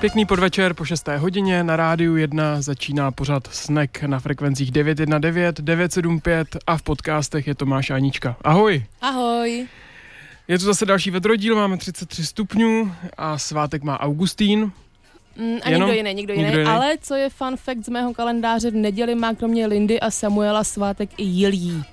[0.00, 1.08] Pěkný podvečer po 6.
[1.08, 7.54] hodině na rádiu 1 začíná pořad Snack na frekvencích 919, 975 a v podcastech je
[7.54, 8.36] Tomáš Anička.
[8.44, 8.84] Ahoj!
[9.00, 9.66] Ahoj!
[10.48, 14.72] Je tu zase další vedrodíl, máme 33 stupňů a svátek má Augustín.
[15.36, 16.60] Mm, a Jenom, někdo jiný, někdo, někdo jiný.
[16.62, 16.70] jiný.
[16.76, 20.64] Ale co je fun fact z mého kalendáře, v neděli má kromě Lindy a Samuela
[20.64, 21.84] svátek i Jilí.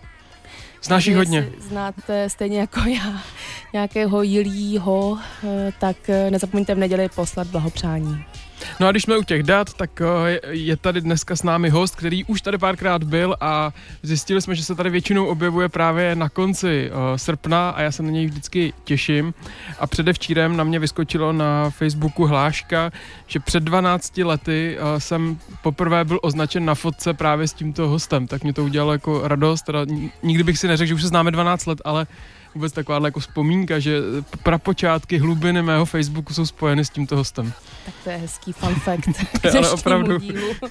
[0.87, 1.49] Znáš jich hodně.
[1.59, 3.21] Znáte stejně jako já
[3.73, 8.23] nějakého Jilího, eh, tak eh, nezapomeňte v neděli poslat blahopřání.
[8.79, 11.95] No a když jsme u těch dat, tak eh, je tady dneska s námi host,
[11.95, 16.29] který už tady párkrát byl a zjistili jsme, že se tady většinou objevuje právě na
[16.29, 19.33] konci srpna a já se na něj vždycky těším.
[19.79, 22.91] A předevčírem na mě vyskočilo na Facebooku hláška,
[23.27, 28.43] že před 12 lety jsem poprvé byl označen na fotce právě s tímto hostem, tak
[28.43, 29.61] mě to udělalo jako radost.
[29.61, 29.85] Teda
[30.23, 32.07] nikdy bych si neřekl, že už se známe 12 let, ale
[32.55, 34.01] vůbec taková jako vzpomínka, že
[34.43, 37.53] prapočátky hlubiny mého Facebooku jsou spojeny s tímto hostem.
[37.87, 39.09] Tak to je hezký fun fact.
[39.57, 40.17] ale opravdu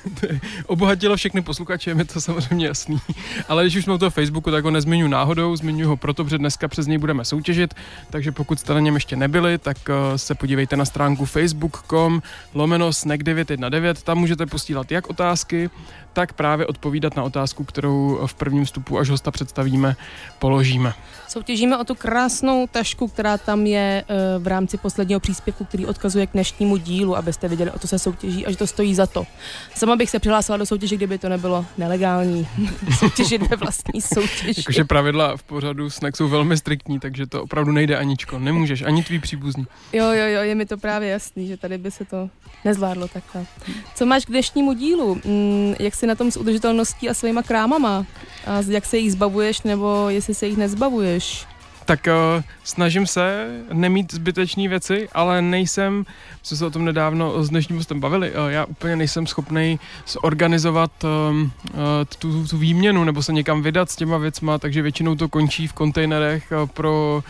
[0.67, 3.01] obohatilo všechny posluchače, je to samozřejmě jasný.
[3.49, 6.39] Ale když už jsme u toho Facebooku, tak ho nezmiňu náhodou, zmiňuji ho proto, protože
[6.39, 7.75] dneska přes něj budeme soutěžit,
[8.11, 12.23] takže pokud jste na něm ještě nebyli, tak eh, se podívejte na stránku facebook.com
[12.55, 15.71] lomeno snack 919, tam můžete posílat jak otázky,
[16.17, 19.97] tak právě odpovídat na otázku, kterou v prvním vstupu, až hosta představíme,
[20.39, 20.95] položíme.
[21.29, 26.27] Soutěžíme o tu krásnou tašku, která tam je eh, v rámci posledního příspěvku, který odkazuje
[26.27, 29.27] k dnešnímu dílu, abyste viděli, o to se soutěží a že to stojí za to.
[29.75, 32.49] Sama bych se přihlásila do soutěže, kdyby to nebylo nelegální.
[32.99, 34.61] Soutěžit ve vlastní soutěži.
[34.61, 38.39] Jakože pravidla v pořadu snack jsou velmi striktní, takže to opravdu nejde Aničko.
[38.39, 39.67] Nemůžeš, ani tvý příbuzní.
[39.93, 42.31] Jo, jo, jo, je mi to právě jasný, že tady by se to
[42.65, 43.47] nezvládlo takhle.
[43.95, 45.15] Co máš k dnešnímu dílu?
[45.15, 48.07] Mm, jak jsi na tom s udržitelností a svýma krámama?
[48.47, 51.47] A jak se jich zbavuješ, nebo jestli se jich nezbavuješ?
[51.87, 56.07] Tak uh, snažím se nemít zbytečné věci, ale nejsem,
[56.43, 61.05] jsme se o tom nedávno s dnešním hostem bavili, uh, já úplně nejsem schopný zorganizovat
[61.05, 61.81] uh,
[62.19, 65.73] tu, tu výměnu nebo se někam vydat s těma věcma, takže většinou to končí v
[65.73, 67.23] kontejnerech uh, pro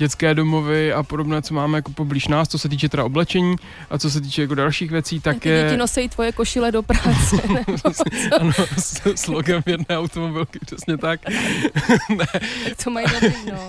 [0.00, 3.56] dětské domovy a podobné, co máme jako poblíž nás, co se týče teda oblečení
[3.90, 5.64] a co se týče jako dalších věcí, tak je...
[5.64, 7.36] Děti nosí tvoje košile do práce,
[8.40, 11.20] Ano, s, s logem jedné automobilky, přesně tak.
[12.08, 12.26] ne.
[12.64, 13.68] Tak to mají dobrý, no.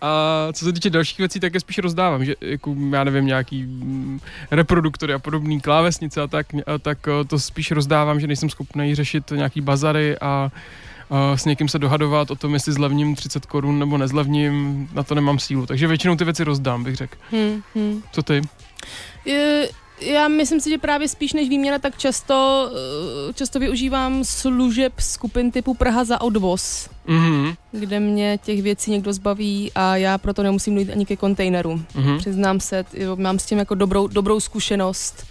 [0.00, 3.62] A co se týče dalších věcí, tak je spíš rozdávám, že jako, já nevím, nějaký
[3.62, 4.20] mm,
[4.50, 8.94] reproduktory a podobný klávesnice a tak, a tak eh, to spíš rozdávám, že nejsem schopný
[8.94, 10.50] řešit nějaký bazary a
[11.34, 15.38] s někým se dohadovat o tom, jestli zlevním 30 korun nebo nezlevním, na to nemám
[15.38, 15.66] sílu.
[15.66, 17.16] Takže většinou ty věci rozdám, bych řekl.
[17.30, 18.02] Hmm, hmm.
[18.12, 18.42] Co ty?
[19.24, 19.68] Je,
[20.00, 22.70] já myslím si, že právě spíš než výměna, tak často,
[23.30, 27.56] eh, často využívám služeb skupin typu Praha za odvoz, mm-hmm.
[27.72, 31.82] kde mě těch věcí někdo zbaví a já proto nemusím jít ani ke kontejneru.
[31.94, 32.18] Mm-hmm.
[32.18, 32.84] Přiznám se,
[33.14, 35.29] mám s tím jako dobrou, dobrou zkušenost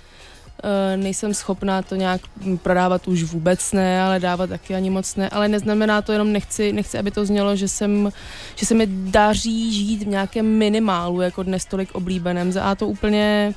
[0.95, 2.21] nejsem schopná to nějak
[2.61, 6.73] prodávat už vůbec ne, ale dávat taky ani moc ne, ale neznamená to jenom nechci,
[6.73, 8.09] nechci aby to znělo, že, jsem,
[8.55, 12.51] že se mi daří žít v nějakém minimálu, jako dnes tolik oblíbeném.
[12.61, 13.53] A to úplně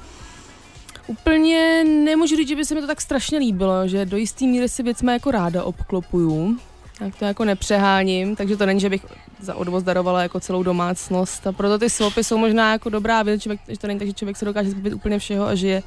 [1.07, 4.69] úplně nemůžu říct, že by se mi to tak strašně líbilo, že do jistý míry
[4.69, 6.59] si věcmi jako ráda obklopuju
[6.99, 9.07] tak to jako nepřeháním, takže to není, že bych
[9.43, 13.43] za odvoz darovala jako celou domácnost a proto ty swapy jsou možná jako dobrá věc,
[13.43, 15.83] člověk, že to není tak, že člověk se dokáže zbavit úplně všeho a žije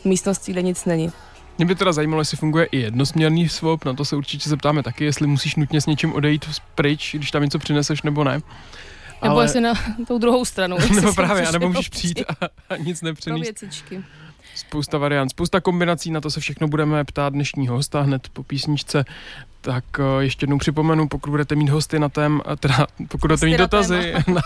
[0.00, 1.12] v místnosti, kde nic není.
[1.58, 5.04] Mě by teda zajímalo, jestli funguje i jednosměrný swap, na to se určitě zeptáme taky,
[5.04, 8.40] jestli musíš nutně s něčím odejít pryč, když tam něco přineseš nebo ne.
[9.22, 9.44] Nebo Ale...
[9.44, 9.74] jestli na
[10.08, 10.76] tou druhou stranu.
[10.94, 13.42] nebo právě, nebo můžeš přijít a, a nic nepřenést.
[13.42, 14.04] věcičky.
[14.60, 19.04] Spousta variant, spousta kombinací, na to se všechno budeme ptát dnešního hosta hned po písničce.
[19.60, 23.56] Tak uh, ještě jednou připomenu, pokud budete mít hosty na tém, teda pokud budete mít
[23.56, 24.42] dotazy na,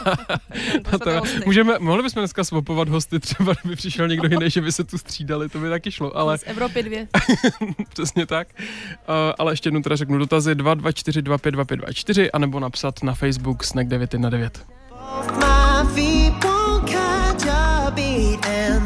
[0.92, 1.22] na téma.
[1.46, 4.98] Můžeme, mohli bychom dneska swapovat hosty, třeba kdyby přišel někdo jiný, že by se tu
[4.98, 6.38] střídali, to by taky šlo, ale...
[6.38, 7.08] Z Evropy dvě.
[7.88, 8.48] Přesně tak.
[8.58, 13.88] Uh, ale ještě jednou teda řeknu dotazy 224 25 2524 anebo napsat na Facebook snack
[13.88, 14.66] 919.
[14.90, 18.83] Both my feet won't catch a beat and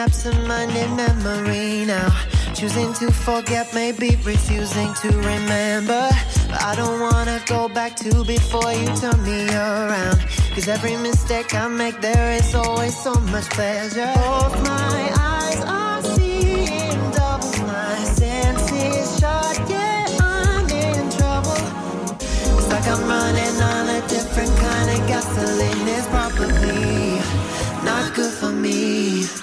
[0.00, 2.08] absent-minded memory now.
[2.54, 6.08] Choosing to forget, maybe refusing to remember.
[6.48, 10.18] But I don't wanna go back to before you turn me around.
[10.54, 14.12] Cause every mistake I make, there is always so much pleasure.
[14.16, 15.00] Both my
[15.34, 21.60] eyes are seeing double, my senses shut, yeah, I'm in trouble.
[22.58, 25.88] It's like I'm running on a different kind of gasoline.
[25.96, 27.20] It's probably
[27.84, 29.39] not good for me.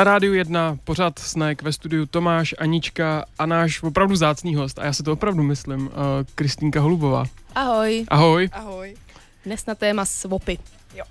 [0.00, 4.84] Na rádiu 1 pořád snack ve studiu Tomáš, Anička a náš opravdu zácný host, a
[4.84, 5.92] já se to opravdu myslím, uh,
[6.34, 7.24] Kristýnka Holubová.
[7.54, 8.04] Ahoj.
[8.08, 8.48] Ahoj.
[8.52, 8.94] Ahoj.
[9.44, 10.58] Dnes na téma swapy.
[10.94, 11.04] Jo.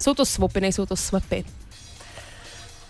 [0.00, 1.44] Jsou to swapy, nejsou to swapy.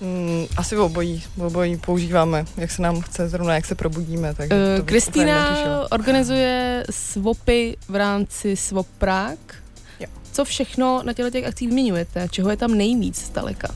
[0.00, 4.34] Mm, asi v obojí, v obojí používáme, jak se nám chce, zrovna jak se probudíme.
[4.34, 5.56] Tak Uh, Kristýna
[5.90, 9.56] organizuje swapy v rámci Swap Prague.
[10.00, 10.08] Jo.
[10.32, 12.28] Co všechno na těchto těch akcích vyměňujete?
[12.30, 13.68] Čeho je tam nejvíc zdaleka?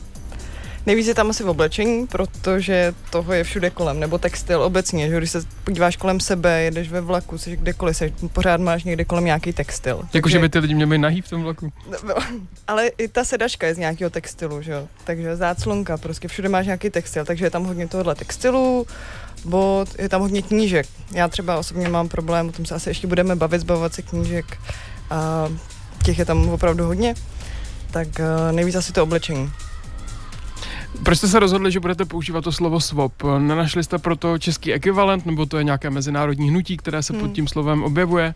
[0.85, 5.17] Nejvíc je tam asi v oblečení, protože toho je všude kolem, nebo textil obecně, že
[5.17, 9.25] když se podíváš kolem sebe, jedeš ve vlaku, jsi kdekoliv, jsi, pořád máš někde kolem
[9.25, 10.01] nějaký textil.
[10.13, 11.71] Jakože by ty lidi měli nahý v tom vlaku.
[12.07, 12.15] No,
[12.67, 14.87] ale i ta sedačka je z nějakého textilu, že jo?
[15.03, 18.87] Takže záclonka, prostě všude máš nějaký textil, takže je tam hodně tohohle textilu,
[19.45, 20.85] bod, je tam hodně knížek.
[21.11, 24.57] Já třeba osobně mám problém, o tom se asi ještě budeme bavit, zbavovat se knížek
[25.09, 25.49] a
[26.05, 27.15] těch je tam opravdu hodně.
[27.91, 29.51] Tak uh, nejvíc asi to oblečení.
[31.05, 33.13] Proč jste se rozhodli, že budete používat to slovo swap?
[33.39, 37.33] Nenašli jste proto český ekvivalent, nebo to je nějaké mezinárodní hnutí, které se pod Hmm.
[37.33, 38.33] tím slovem objevuje?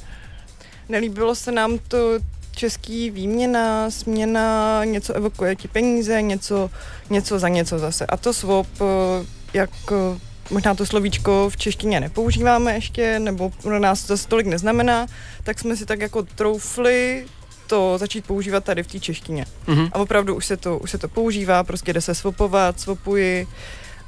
[0.89, 2.19] Nelíbilo se nám to
[2.55, 6.69] český výměna, směna, něco evokuje ti peníze, něco,
[7.09, 8.05] něco za něco zase.
[8.05, 10.19] A to swap, eh, jak eh,
[10.51, 15.05] možná to slovíčko v češtině nepoužíváme ještě, nebo pro nás to zase tolik neznamená,
[15.43, 17.25] tak jsme si tak jako troufli
[17.67, 19.45] to začít používat tady v té češtině.
[19.67, 19.89] Mhm.
[19.91, 23.47] A opravdu už se to, už se to používá, prostě jde se swapovat, swapuji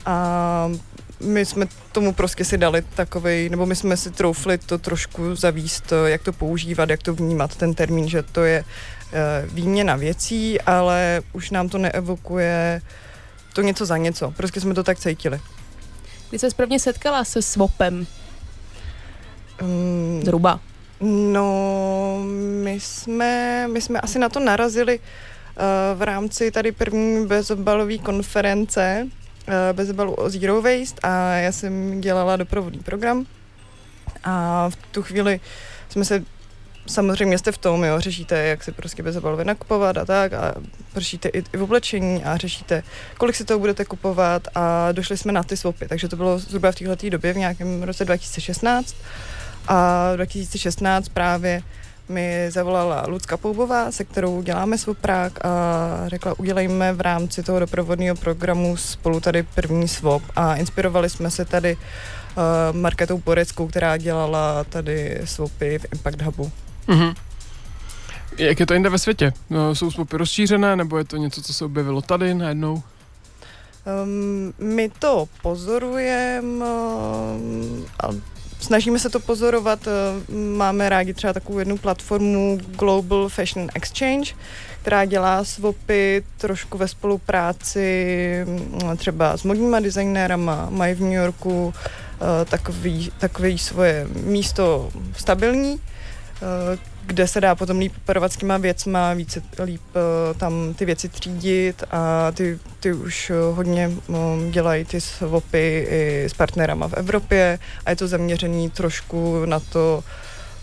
[0.06, 0.72] a
[1.20, 5.94] my jsme tomu prostě si dali takovej, nebo my jsme si troufli to trošku zavíst,
[6.06, 8.64] jak to používat, jak to vnímat, ten termín, že to je
[9.14, 12.82] eh, výměna věcí, ale už nám to neevokuje
[13.54, 14.32] to něco za něco.
[14.32, 15.40] Prostě jsme to tak cítili.
[16.30, 18.08] Kdy se prvně setkala se swapem?
[19.62, 20.60] Um, Zhruba.
[21.02, 22.20] No,
[22.64, 29.08] my jsme, my jsme asi na to narazili uh, v rámci tady první bezobalové konference
[29.08, 33.26] uh, bezobalu o Zero Waste a já jsem dělala doprovodný program.
[34.24, 35.40] A v tu chvíli
[35.90, 36.24] jsme se
[36.88, 40.56] samozřejmě jste v tom, jo, řešíte, jak si prostě bezobalově nakupovat a tak a
[40.96, 42.84] řešíte i, i v oblečení a řešíte,
[43.18, 46.72] kolik si toho budete kupovat a došli jsme na ty swapy, takže to bylo zhruba
[46.72, 48.96] v této době v nějakém roce 2016
[49.68, 51.62] a 2016 právě
[52.10, 55.50] mi zavolala Lucka Poubová, se kterou děláme svůj prák a
[56.08, 61.46] řekla, udělejme v rámci toho doprovodného programu spolu tady první swap a inspirovali jsme se
[61.46, 66.52] tady uh, Marketou Poreckou, která dělala tady swapy v Impact Hubu.
[66.88, 67.14] Mhm.
[68.38, 69.34] Jak je to jinde ve světě?
[69.50, 72.84] No, jsou swapy rozšířené, nebo je to něco, co se objevilo tady najednou?
[74.04, 78.08] Um, my to pozorujeme um, a
[78.60, 79.80] snažíme se to pozorovat.
[79.88, 84.34] Uh, máme rádi třeba takovou jednu platformu Global Fashion Exchange,
[84.82, 91.66] která dělá swapy trošku ve spolupráci mm, třeba s modníma designérama, mají v New Yorku
[91.66, 91.74] uh,
[92.50, 95.80] takový, takový svoje místo stabilní, uh,
[97.10, 101.10] kde se dá potom líp operovat s těma věcma, více líp uh, tam ty věci
[101.10, 107.60] třídit a ty, ty už hodně um, dělají ty swapy i s partnerama v Evropě
[107.86, 110.04] a je to zaměřený trošku na to,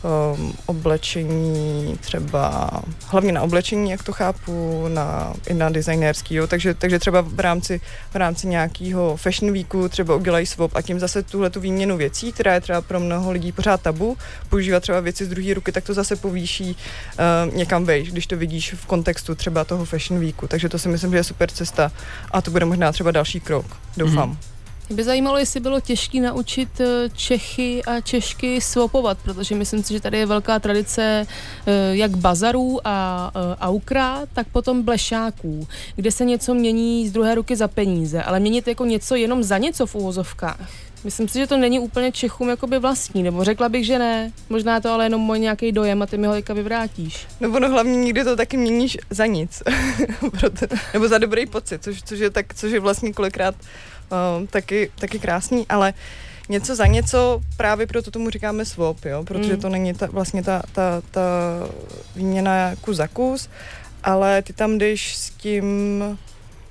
[0.02, 2.70] um, oblečení třeba,
[3.06, 7.40] hlavně na oblečení, jak to chápu, na, i na designérský, jo, takže, takže třeba v
[7.40, 11.96] rámci, v rámci nějakého fashion weeku třeba udělají swap a tím zase tuhle tu výměnu
[11.96, 14.16] věcí, která je třeba pro mnoho lidí pořád tabu,
[14.48, 16.76] používat třeba věci z druhé ruky, tak to zase povýší
[17.48, 20.88] uh, někam vejš, když to vidíš v kontextu třeba toho fashion weeku, takže to si
[20.88, 21.92] myslím, že je super cesta
[22.30, 24.32] a to bude možná třeba další krok, doufám.
[24.32, 24.55] Mm-hmm.
[24.88, 29.92] Mě by zajímalo, jestli bylo těžké naučit eh, Čechy a Češky swapovat, protože myslím si,
[29.92, 31.26] že tady je velká tradice
[31.66, 37.34] eh, jak bazarů a eh, aukra, tak potom blešáků, kde se něco mění z druhé
[37.34, 40.68] ruky za peníze, ale měnit jako něco jenom za něco v úvozovkách.
[41.04, 44.32] Myslím si, že to není úplně Čechům jakoby vlastní, nebo řekla bych, že ne.
[44.48, 47.26] Možná to ale jenom můj nějaký dojem a ty mi ho teďka vyvrátíš.
[47.40, 49.62] No ono hlavně nikdy to taky měníš za nic,
[50.92, 53.54] nebo za dobrý pocit, což, což, je tak, což je vlastně kolikrát
[54.12, 55.94] uh, taky, taky krásný, ale
[56.48, 59.60] něco za něco, právě proto tomu říkáme swap, jo, protože mm.
[59.60, 61.22] to není ta, vlastně ta, ta, ta
[62.16, 63.48] výměna kus za kus,
[64.02, 66.04] ale ty tam jdeš s tím,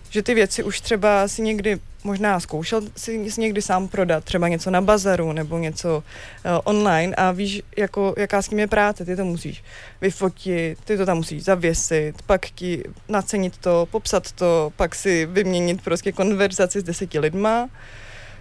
[0.09, 4.71] že ty věci už třeba si někdy možná zkoušel si, někdy sám prodat, třeba něco
[4.71, 9.15] na bazaru nebo něco uh, online a víš, jako, jaká s tím je práce, ty
[9.15, 9.63] to musíš
[10.01, 15.81] vyfotit, ty to tam musíš zavěsit, pak ti nacenit to, popsat to, pak si vyměnit
[15.81, 17.69] prostě konverzaci s deseti lidma,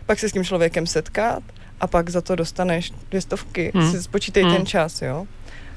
[0.06, 1.42] pak se s tím člověkem setkat
[1.80, 3.90] a pak za to dostaneš dvě stovky, hmm.
[3.90, 4.56] si spočítej hmm.
[4.56, 5.26] ten čas, jo.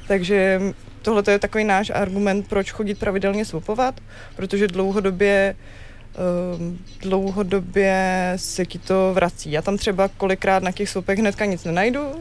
[0.08, 0.62] Takže
[1.02, 4.00] tohle je takový náš argument, proč chodit pravidelně swapovat,
[4.36, 5.56] protože dlouhodobě
[7.02, 9.52] dlouhodobě se ti to vrací.
[9.52, 12.12] Já tam třeba kolikrát na těch soupech hnedka nic nenajdu,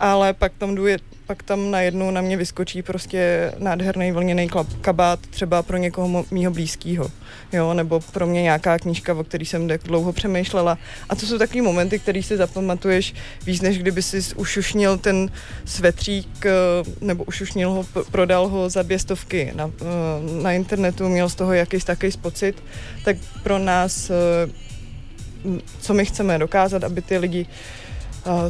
[0.00, 0.86] ale pak tam jdu
[1.26, 4.50] pak tam najednou na mě vyskočí prostě nádherný vlněný
[4.80, 7.10] kabát třeba pro někoho mýho blízkého,
[7.52, 10.78] jo, nebo pro mě nějaká knížka, o který jsem tak dlouho přemýšlela.
[11.08, 13.14] A to jsou takové momenty, které si zapamatuješ
[13.46, 15.30] víc, než kdyby si ušušnil ten
[15.64, 16.50] svetřík, eh,
[17.00, 21.52] nebo ušušnil ho, prodal ho za dvě stovky na, eh, na internetu, měl z toho
[21.52, 22.62] jakýsi takový pocit,
[23.04, 24.14] tak pro nás, eh,
[25.80, 27.46] co my chceme dokázat, aby ty lidi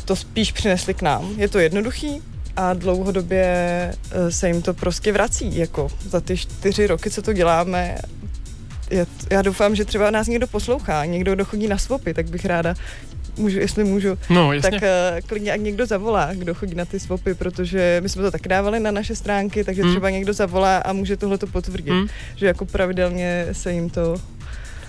[0.04, 1.35] to spíš přinesli k nám.
[1.37, 2.23] Je to jednoduchý,
[2.56, 3.45] a dlouhodobě
[4.11, 7.99] eh, se jim to prostě vrací, jako za ty čtyři roky, co to děláme,
[8.90, 12.45] je, já doufám, že třeba nás někdo poslouchá, někdo, kdo chodí na swapy, tak bych
[12.45, 12.75] ráda,
[13.37, 14.71] můžu, jestli můžu, no, jasně.
[14.71, 18.30] tak uh, klidně, jak někdo zavolá, kdo chodí na ty swapy, protože my jsme to
[18.30, 19.90] tak dávali na naše stránky, takže hmm.
[19.90, 22.09] třeba někdo zavolá a může tohle to potvrdit, hmm.
[22.37, 24.16] že jako pravidelně se jim to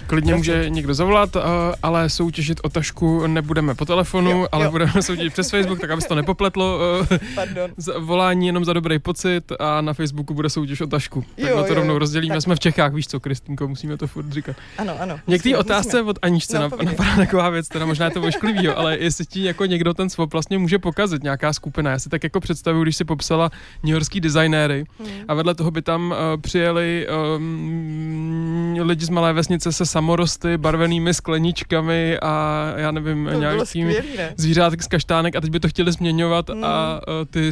[0.08, 1.42] Klidně může někdo zavolat, uh,
[1.84, 4.72] ale soutěžit o tašku nebudeme po telefonu, jo, ale jo.
[4.72, 6.80] budeme soutěžit přes Facebook, tak aby se to nepopletlo.
[7.12, 7.72] Uh, Pardon.
[8.00, 11.22] Volání jenom za dobrý pocit a na Facebooku bude soutěž o tašku.
[11.22, 12.36] Tak jo, na to jo, rovnou rozdělíme.
[12.36, 12.42] Tak.
[12.42, 14.56] Jsme v Čechách, víš co, Kristýnko, musíme to furt říkat.
[14.78, 15.20] Ano, ano.
[15.28, 16.10] Některé otázce musíme.
[16.10, 19.66] od Aničce no, napadá taková věc, teda možná je to ošklivý, ale jestli ti jako
[19.66, 21.92] někdo ten swap vlastně může pokazit, nějaká skupina.
[21.92, 23.52] Já si tak jako představuju, když si popsala
[23.84, 25.10] Yorkský designéry hmm.
[25.28, 31.14] a vedle toho by tam uh, přijeli um, lidi z malé vesnice se samorosty, barvenými
[31.14, 33.92] skleničkami a já nevím, to nějakým
[34.38, 36.64] zvířátky z kaštánek a teď by to chtěli změňovat mm.
[36.64, 37.52] a ty,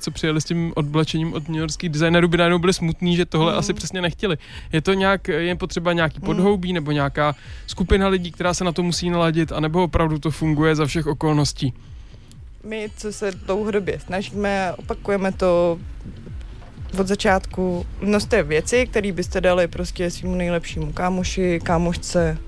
[0.00, 3.52] co přijeli s tím odblečením od New Yorkských designerů, by najednou byli smutní, že tohle
[3.52, 3.58] mm.
[3.58, 4.36] asi přesně nechtěli.
[4.72, 6.26] Je to nějak, je potřeba nějaký mm.
[6.26, 7.34] podhoubí nebo nějaká
[7.66, 11.72] skupina lidí, která se na to musí naladit, anebo opravdu to funguje za všech okolností?
[12.64, 15.78] My, co se dlouhodobě snažíme, opakujeme to
[16.98, 22.38] od začátku množství věci, které byste dali prostě svým nejlepšímu kámoši, kámošce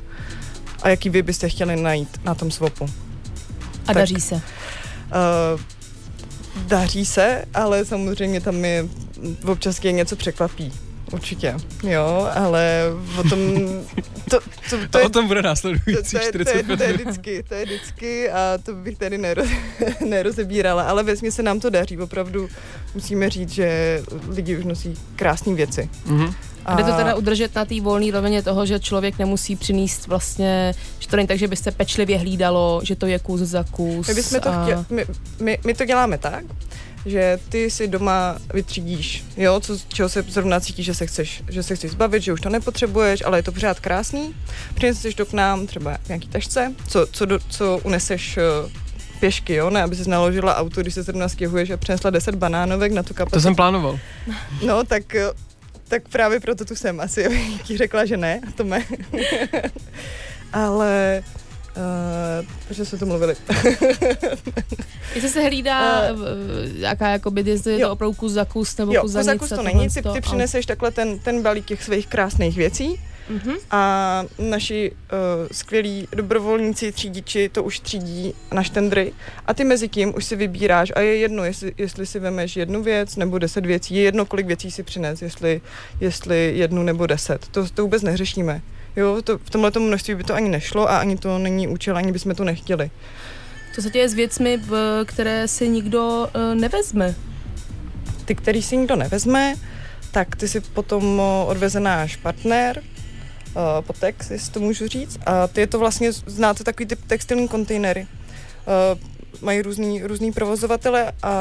[0.82, 2.84] a jaký vy byste chtěli najít na tom svopu.
[3.82, 4.34] A tak, daří se?
[4.34, 5.60] Uh,
[6.66, 8.86] daří se, ale samozřejmě tam je
[9.46, 10.72] občas je něco překvapí.
[11.12, 12.84] Určitě, jo, ale
[13.18, 13.38] o tom...
[14.30, 16.82] To, to, to, to je, o tom bude následující to, to, 40 to, je, to,
[16.82, 19.48] je vždycky, to je vždycky a to bych tady neroz,
[20.08, 22.48] nerozebírala, ale ve se nám to daří, opravdu
[22.94, 25.90] musíme říct, že lidi už nosí krásné věci.
[26.06, 26.34] Mm-hmm.
[26.64, 30.74] A jde to teda udržet na té volné rovině toho, že člověk nemusí přinést vlastně,
[30.98, 34.08] že to není tak, že byste pečlivě hlídalo, že to je kus za kus.
[34.08, 34.64] My, bychom to a...
[34.64, 35.06] chtěli, my,
[35.40, 36.44] my, my to děláme tak,
[37.06, 41.62] že ty si doma vytřídíš, jo, co, čeho se zrovna cítíš, že se chceš, že
[41.62, 44.34] se chceš zbavit, že už to nepotřebuješ, ale je to pořád krásný.
[44.74, 48.70] Přineseš to k nám třeba v nějaký tašce, co, co, do, co uneseš uh,
[49.20, 52.92] pěšky, jo, ne, aby si naložila auto, když se zrovna stěhuješ a přinesla 10 banánovek
[52.92, 53.36] na tu kapacitu.
[53.36, 53.98] To jsem plánoval.
[54.66, 55.30] No, tak eh,
[55.88, 58.84] tak právě proto tu jsem asi, ti řekla, že ne, to me.
[60.52, 61.22] Ale
[61.76, 63.36] Uh, protože jsme to mluvili.
[65.14, 66.20] Jestli se hlídá, uh,
[66.74, 69.48] jaká jakoby, jestli je to opravdu kus za kus nebo jo, kus za nic.
[69.48, 73.00] to není, ty, ty přineseš takhle ten, ten balík těch svých krásných věcí
[73.30, 73.56] uh-huh.
[73.70, 79.12] a naši uh, skvělí dobrovolníci, třídiči to už třídí na štendry
[79.46, 82.82] a ty mezi tím už si vybíráš a je jedno, jestli, jestli si vemeš jednu
[82.82, 85.60] věc nebo deset věcí, je jedno, kolik věcí si přines, jestli,
[86.00, 87.48] jestli jednu nebo deset.
[87.48, 88.62] To, to vůbec neřešíme.
[88.96, 92.12] Jo, to, v tomhle množství by to ani nešlo a ani to není účel, ani
[92.12, 92.90] bychom to nechtěli.
[93.74, 94.60] Co se děje s věcmi,
[95.04, 97.14] které si nikdo uh, nevezme?
[98.24, 99.54] Ty, který si nikdo nevezme,
[100.10, 105.18] tak ty si potom odveze náš partner, uh, Potex, jestli to můžu říct.
[105.26, 108.06] A ty je to vlastně, znáte takový typ textilní kontejnery.
[108.92, 109.00] Uh,
[109.42, 111.34] mají různý, různý provozovatele a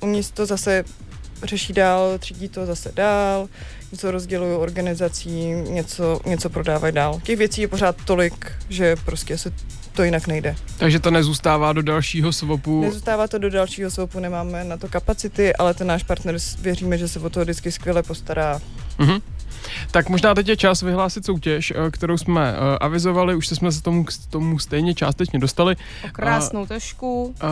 [0.00, 0.84] oni to zase
[1.42, 3.48] řeší dál, třídí to zase dál,
[3.92, 7.20] něco rozdělují organizacím, něco, něco prodávají dál.
[7.22, 9.52] Těch věcí je pořád tolik, že prostě se
[9.92, 10.56] to jinak nejde.
[10.78, 12.80] Takže to nezůstává do dalšího svopu?
[12.80, 17.08] Nezůstává to do dalšího svopu, nemáme na to kapacity, ale ten náš partner věříme, že
[17.08, 18.60] se o to vždycky skvěle postará.
[18.98, 19.20] Mm-hmm.
[19.90, 23.82] Tak možná teď je čas vyhlásit soutěž, eh, kterou jsme uh, avizovali, už jsme se
[23.82, 25.76] tomu, k tomu stejně částečně dostali.
[26.04, 27.24] O krásnou uh, tašku.
[27.24, 27.48] Uh,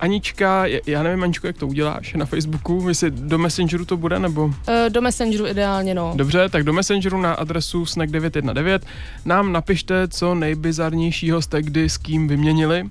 [0.00, 4.44] Anička, já nevím, Aničko, jak to uděláš na Facebooku, jestli do Messengeru to bude, nebo?
[4.44, 4.52] Uh,
[4.88, 6.12] do Messengeru ideálně, no.
[6.16, 8.80] Dobře, tak do Messengeru na adresu snack919
[9.24, 12.88] nám napište, co nejbizarnějšího jste kdy s kým vyměnili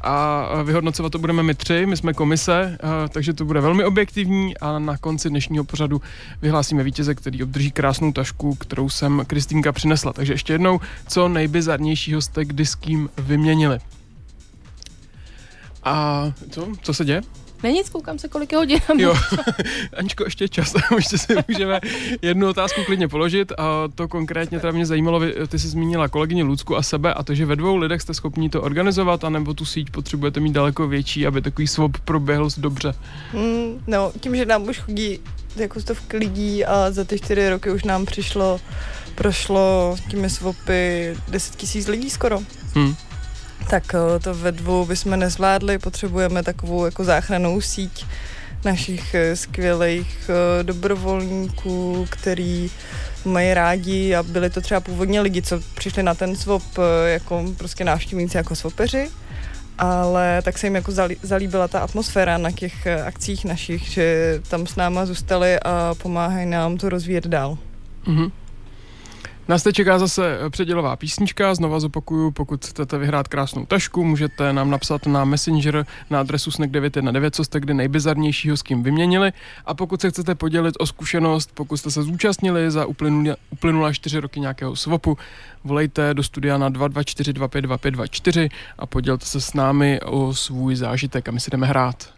[0.00, 4.78] a vyhodnocovat to budeme my tři, my jsme komise, takže to bude velmi objektivní a
[4.78, 6.00] na konci dnešního pořadu
[6.42, 10.12] vyhlásíme vítěze, který obdrží krásnou tašku, kterou jsem Kristýnka přinesla.
[10.12, 13.78] Takže ještě jednou, co nejbizarnějšího jste kdy s kým vyměnili.
[15.84, 16.68] A co?
[16.82, 17.20] Co se děje?
[17.62, 18.80] Není nic, koukám se, kolik je hodin.
[18.98, 19.14] Jo,
[19.96, 21.80] Aničko, ještě čas, ještě si můžeme
[22.22, 26.76] jednu otázku klidně položit a to konkrétně teda mě zajímalo, ty jsi zmínila kolegyni Lucku
[26.76, 29.90] a sebe a to, že ve dvou lidech jste schopni to organizovat, anebo tu síť
[29.90, 32.94] potřebujete mít daleko větší, aby takový swap proběhl dobře.
[33.32, 35.18] Mm, no, tím, že nám už chodí
[35.56, 38.60] jako stovky lidí a za ty čtyři roky už nám přišlo,
[39.14, 42.40] prošlo těmi swapy 10 tisíc lidí skoro.
[42.74, 42.94] Hmm.
[43.70, 48.06] Tak eh, to ve dvou bychom nezvládli, potřebujeme takovou jako záchranou síť
[48.64, 52.70] našich eh, skvělých eh, dobrovolníků, který
[53.24, 56.62] mají rádi a byli to třeba původně lidi, co přišli na ten swap
[57.06, 59.10] jako prostě návštěvníci jako swapeři
[59.78, 64.76] ale tak se jim jako zalíbila ta atmosféra na těch akcích našich, že tam s
[64.76, 67.58] náma zůstali a pomáhají nám to rozvíjet dál.
[68.06, 68.30] Mm-hmm.
[69.48, 74.70] Nás teď čeká zase předělová písnička, znova zopakuju, pokud chcete vyhrát krásnou tašku, můžete nám
[74.70, 79.32] napsat na Messenger na adresu snack919, co jste kdy nejbizarnějšího s kým vyměnili
[79.66, 84.20] a pokud se chcete podělit o zkušenost, pokud jste se zúčastnili za uplynulé, uplynulé 4
[84.20, 85.18] roky nějakého svopu,
[85.64, 91.40] volejte do studia na 224 a podělte se s námi o svůj zážitek a my
[91.40, 92.17] si jdeme hrát.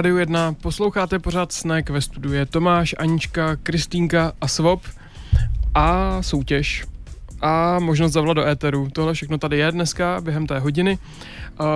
[0.00, 2.34] Rádiu 1 posloucháte pořád Snack ve studiu.
[2.34, 4.82] Je Tomáš, Anička, Kristýnka a Svob
[5.74, 6.84] a soutěž
[7.42, 8.88] a možnost zavolat do éteru.
[8.92, 10.98] Tohle všechno tady je dneska během té hodiny.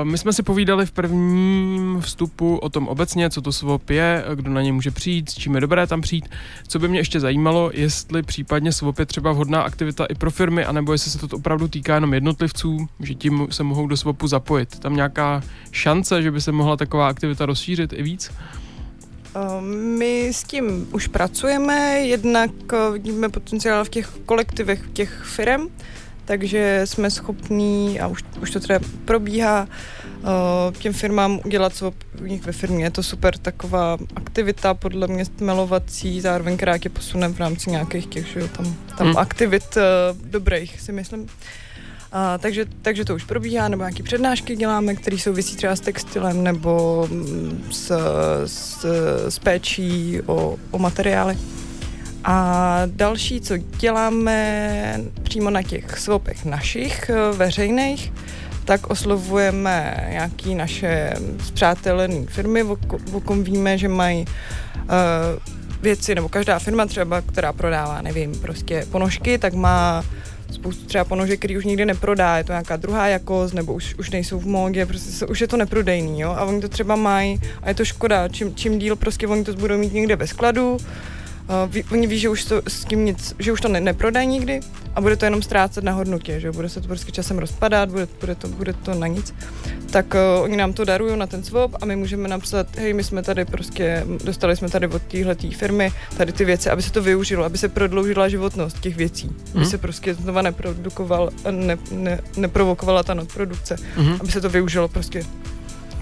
[0.02, 4.50] My jsme si povídali v prvním vstupu o tom obecně, co to SWOP je, kdo
[4.50, 6.28] na ně může přijít, s čím je dobré tam přijít.
[6.68, 10.64] Co by mě ještě zajímalo, jestli případně SWOP je třeba vhodná aktivita i pro firmy,
[10.64, 14.78] anebo jestli se to opravdu týká jenom jednotlivců, že tím se mohou do SWOPu zapojit.
[14.78, 18.32] Tam nějaká šance, že by se mohla taková aktivita rozšířit i víc?
[19.70, 22.50] My s tím už pracujeme, jednak
[22.92, 25.68] vidíme potenciál v těch kolektivech těch firm,
[26.24, 29.68] takže jsme schopní, a už, už to teda probíhá,
[30.78, 32.84] těm firmám udělat, co u nich ve firmě.
[32.84, 38.06] Je to super taková aktivita, podle mě stmelovací, zároveň která je posune v rámci nějakých
[38.06, 39.16] těch, že jo, tam, tam hmm.
[39.18, 41.28] aktivit uh, dobrých, si myslím.
[42.14, 46.42] A, takže, takže to už probíhá, nebo nějaké přednášky děláme, které souvisí třeba s textilem
[46.42, 47.92] nebo mm, s,
[48.46, 48.84] s,
[49.28, 51.38] s péčí o, o materiály.
[52.24, 58.12] A další, co děláme přímo na těch svopech našich eh, veřejných,
[58.64, 62.62] tak oslovujeme nějaké naše zpřátelené firmy,
[63.12, 64.86] o kom víme, že mají uh,
[65.82, 70.04] věci, nebo každá firma třeba, která prodává, nevím, prostě ponožky, tak má
[70.54, 74.10] spoustu třeba ponožek, který už nikdy neprodá, je to nějaká druhá jakost, nebo už, už
[74.10, 77.40] nejsou v módě, prostě se, už je to neprodejný, jo, a oni to třeba mají
[77.62, 80.78] a je to škoda, čím, čím díl prostě oni to budou mít někde ve skladu,
[81.48, 84.26] Uh, ví, oni ví, že už to s tím nic, že už to ne, neprodají
[84.26, 84.60] nikdy
[84.94, 88.08] a bude to jenom ztrácet na hodnotě, že bude se to prostě časem rozpadat, bude,
[88.20, 89.34] bude, to, bude to na nic.
[89.90, 93.04] Tak uh, oni nám to darují na ten swap a my můžeme napsat, hej, my
[93.04, 97.02] jsme tady prostě, dostali jsme tady od téhle firmy tady ty věci, aby se to
[97.02, 99.36] využilo, aby se prodloužila životnost těch věcí, mm.
[99.50, 99.70] aby mhm.
[99.70, 104.16] se prostě znova neprodukoval, ne, ne, neprovokovala ta nadprodukce, mm.
[104.20, 105.24] aby se to využilo prostě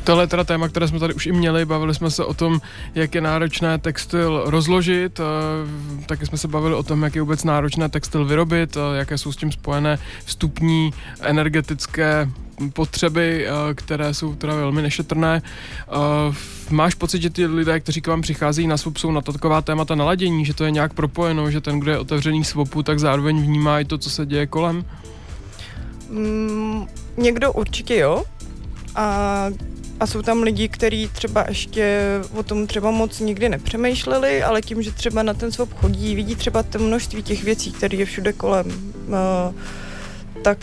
[0.05, 2.61] Tohle je teda téma, které jsme tady už i měli, bavili jsme se o tom,
[2.95, 7.45] jak je náročné textil rozložit, eh, taky jsme se bavili o tom, jak je vůbec
[7.45, 12.29] náročné textil vyrobit, eh, jaké jsou s tím spojené vstupní energetické
[12.73, 15.43] potřeby, eh, které jsou teda velmi nešetrné.
[16.71, 19.95] Máš pocit, že ty lidé, kteří k vám přicházejí na svop, jsou na taková témata
[19.95, 23.81] naladění, že to je nějak propojeno, že ten, kdo je otevřený svopu, tak zároveň vnímá
[23.81, 24.85] i to, co se děje kolem?
[26.11, 26.87] Mm,
[27.17, 28.25] někdo určitě jo.
[28.95, 29.47] A
[30.03, 31.99] a jsou tam lidi, kteří třeba ještě
[32.35, 36.37] o tom třeba moc nikdy nepřemýšleli, ale tím, že třeba na ten swap chodí, vidí
[36.37, 39.55] třeba to množství těch věcí, které je všude kolem, uh,
[40.43, 40.59] tak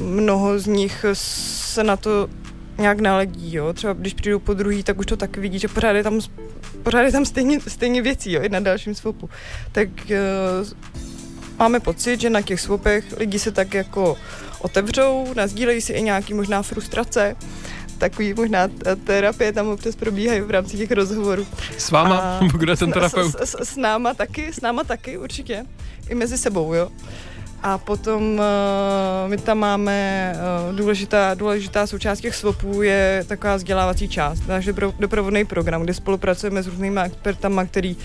[0.00, 2.28] uh, mnoho z nich se na to
[2.78, 3.72] nějak naledí, jo.
[3.72, 6.20] Třeba když přijdou po druhý, tak už to tak vidí, že pořád je tam,
[6.82, 9.30] pořád je tam stejně, stejně věcí, jo, i na dalším swopu.
[9.72, 10.68] Tak uh,
[11.58, 14.16] máme pocit, že na těch swopech lidi se tak jako
[14.60, 17.36] otevřou, nazdílejí si i nějaký možná frustrace,
[17.98, 18.68] takový možná
[19.04, 21.46] terapie tam občas probíhají v rámci těch rozhovorů.
[21.78, 22.40] S váma?
[22.54, 23.34] Kdo ten terapeut?
[23.34, 25.64] S, s, s, náma taky, s náma taky určitě.
[26.08, 26.88] I mezi sebou, jo.
[27.62, 30.32] A potom uh, my tam máme
[30.70, 36.62] uh, důležitá, důležitá součást těch swapů je taková vzdělávací část, náš doprovodný program, kde spolupracujeme
[36.62, 37.96] s různými expertama, který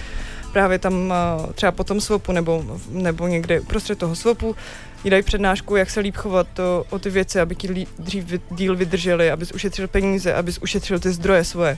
[0.53, 4.55] právě tam uh, třeba po tom swapu nebo, nebo někde uprostřed toho swapu
[5.03, 8.75] jí dají přednášku, jak se líp chovat to, o ty věci, aby ti dřív díl
[8.75, 11.77] vydrželi, abys ušetřil peníze, abys ušetřil ty zdroje svoje.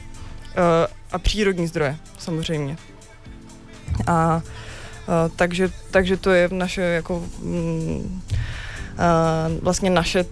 [0.57, 0.61] Uh,
[1.11, 2.77] a přírodní zdroje, samozřejmě.
[4.07, 8.21] A uh, takže, takže to je naše jako mm,
[8.93, 10.25] uh, vlastně naše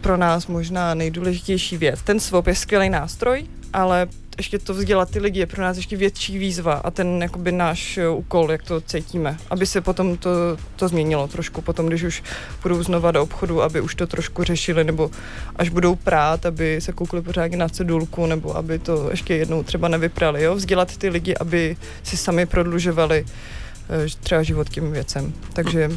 [0.00, 2.02] pro nás možná nejdůležitější věc.
[2.02, 4.08] Ten swap je skvělý nástroj, ale
[4.40, 7.98] ještě to vzdělat ty lidi je pro nás ještě větší výzva a ten jakoby náš
[7.98, 10.30] eh, úkol, jak to cítíme, aby se potom to,
[10.76, 12.22] to změnilo trošku, potom když už
[12.62, 15.10] budou znova do obchodu, aby už to trošku řešili, nebo
[15.56, 19.88] až budou prát, aby se koukli pořádně na cedulku, nebo aby to ještě jednou třeba
[19.88, 25.32] nevyprali, jo, vzdělat ty lidi, aby si sami prodlužovali eh, třeba život tím věcem.
[25.52, 25.90] Takže,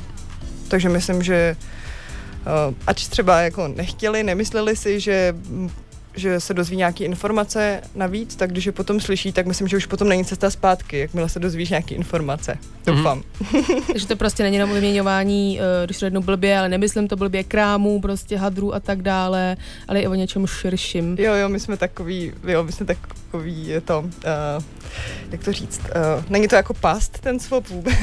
[0.68, 1.56] takže myslím, že
[2.88, 5.36] ač třeba jako nechtěli, nemysleli si, že
[6.16, 9.86] že se dozví nějaké informace navíc, tak když je potom slyší, tak myslím, že už
[9.86, 12.58] potom není cesta zpátky, jakmile se dozvíš nějaké informace.
[12.86, 13.24] Doufám.
[13.42, 13.84] Mm-hmm.
[13.88, 17.44] Takže to prostě není jenom vyměňování, eh, když to jednou blbě, ale nemyslím to blbě
[17.44, 21.16] krámů, prostě hadrů a tak dále, ale i o něčem širším.
[21.20, 22.86] Jo, jo, my jsme takový, jo, my jsme
[23.34, 24.64] takový, je to, uh,
[25.32, 27.94] jak to říct, uh, není to jako past ten swap vůbec.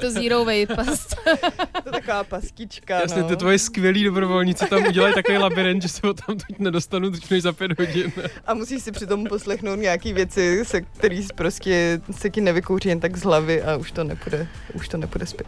[0.00, 1.16] to zero weight past.
[1.84, 3.28] to taková pastička, Jasně, no.
[3.28, 7.30] ty tvoje skvělí dobrovolníci tam udělají takový labirint, že se ho tam teď nedostanu dřív
[7.30, 8.12] než za pět hodin.
[8.46, 13.16] A musíš si přitom poslechnout nějaký věci, se který prostě se ti nevykouří jen tak
[13.16, 15.46] z hlavy a už to nepůjde, už to nepůjde zpět.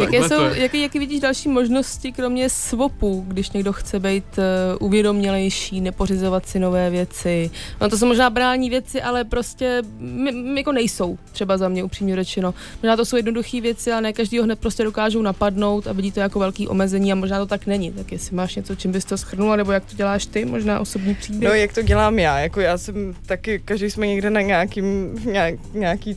[0.00, 5.80] Jaké jsou, jaký, jaký vidíš další možnosti, kromě swopu, když někdo chce být uh, uvědomělejší,
[5.80, 7.50] nepořizovat si nové věci?
[7.82, 11.84] No to jsou možná brální věci, ale prostě m, m, jako nejsou, třeba za mě
[11.84, 12.54] upřímně řečeno.
[12.82, 16.12] Možná to jsou jednoduché věci, ale ne každý ho hned prostě dokážou napadnout a vidí
[16.12, 17.92] to jako velký omezení a možná to tak není.
[17.92, 21.14] Tak jestli máš něco, čím bys to schrnula, nebo jak to děláš ty, možná osobní
[21.14, 21.50] příběh?
[21.50, 25.54] No, jak to dělám já, jako já jsem taky, každý jsme někde na nějakým, nějak,
[25.74, 26.16] nějaký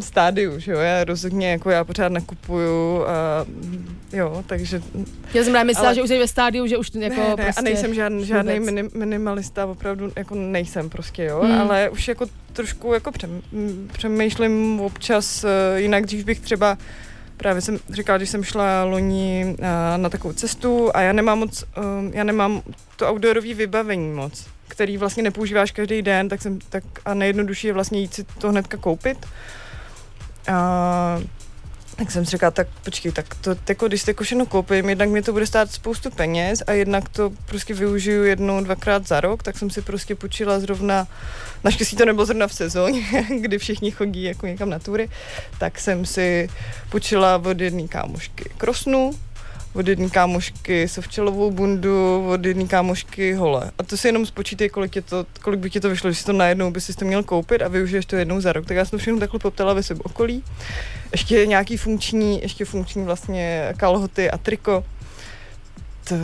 [0.00, 3.46] stádiu, že jo, já rozhodně jako já pořád nakupuju a
[4.12, 4.82] jo, takže...
[5.34, 5.94] Já jsem rád myslela, ale...
[5.94, 8.60] že už jsi ve stádiu, že už jako ne, ne, prostě a nejsem žádný, žádný
[8.60, 11.60] minim, minimalista, opravdu jako nejsem prostě, jo, hmm.
[11.60, 13.42] ale už jako trošku jako přem,
[13.92, 16.78] přemýšlím občas, eh, jinak dřív bych třeba
[17.42, 21.64] Právě jsem říkala, že jsem šla loni na, na takovou cestu a já nemám moc,
[21.64, 22.62] um, já nemám
[22.96, 27.72] to outdoorové vybavení moc, který vlastně nepoužíváš každý den, tak jsem tak a nejjednodušší je
[27.72, 29.26] vlastně jít si to hnedka koupit.
[30.48, 31.20] A
[31.96, 35.22] tak jsem si říkala, tak počkej, tak to jako, když to všechno koupím, jednak mi
[35.22, 39.58] to bude stát spoustu peněz a jednak to prostě využiju jednou, dvakrát za rok, tak
[39.58, 41.06] jsem si prostě počila zrovna,
[41.64, 43.02] naštěstí to nebylo zrovna v sezóně,
[43.40, 45.08] kdy všichni chodí jako někam na tury,
[45.58, 46.48] tak jsem si
[46.90, 49.10] počila od jedné kámošky krosnu,
[49.74, 53.70] od jedné kámošky se včelovou bundu, od jedné kámošky hole.
[53.78, 56.24] A to si jenom spočítej, kolik, je to, kolik by ti to vyšlo, že si
[56.24, 58.66] to najednou by si to měl koupit a využiješ to jednou za rok.
[58.66, 60.44] Tak já jsem to všechno takhle poptala ve svém okolí.
[61.12, 64.84] Ještě nějaký funkční, ještě funkční vlastně kalhoty a triko.
[66.08, 66.16] To,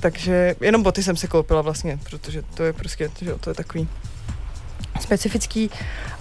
[0.00, 3.88] takže jenom boty jsem si koupila vlastně, protože to je prostě, že to je takový
[5.00, 5.70] specifický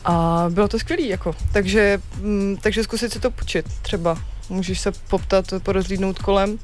[0.05, 1.35] a bylo to skvělý, jako.
[1.53, 4.17] Takže, m, takže zkusit si to počít třeba
[4.49, 6.59] můžeš se poptat, porozlídnout kolem.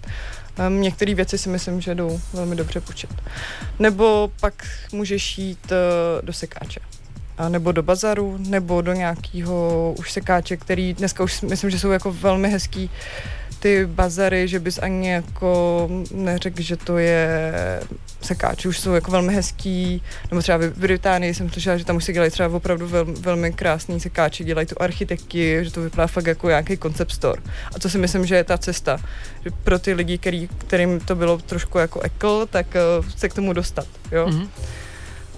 [0.67, 3.09] Um, Některé věci si myslím, že jdou velmi dobře počet.
[3.79, 4.53] Nebo pak
[4.91, 6.79] můžeš jít uh, do sekáče.
[7.37, 11.91] A nebo do bazaru, nebo do nějakého už sekáče, který dneska už myslím, že jsou
[11.91, 12.89] jako velmi hezký
[13.61, 17.41] ty bazary, že bys ani jako neřekl, že to je
[18.21, 22.03] sekáč, už jsou jako velmi hezký, nebo třeba v Británii jsem slyšela, že tam už
[22.03, 26.25] se dělají třeba opravdu vel, velmi krásný sekáči, dělají tu architekti, že to vypadá fakt
[26.25, 27.41] jako nějaký concept store.
[27.75, 28.97] A to si myslím, že je ta cesta,
[29.43, 32.67] že pro ty lidi, který, kterým to bylo trošku jako ekl, tak
[32.99, 34.27] uh, se k tomu dostat, jo.
[34.27, 34.47] Mm-hmm.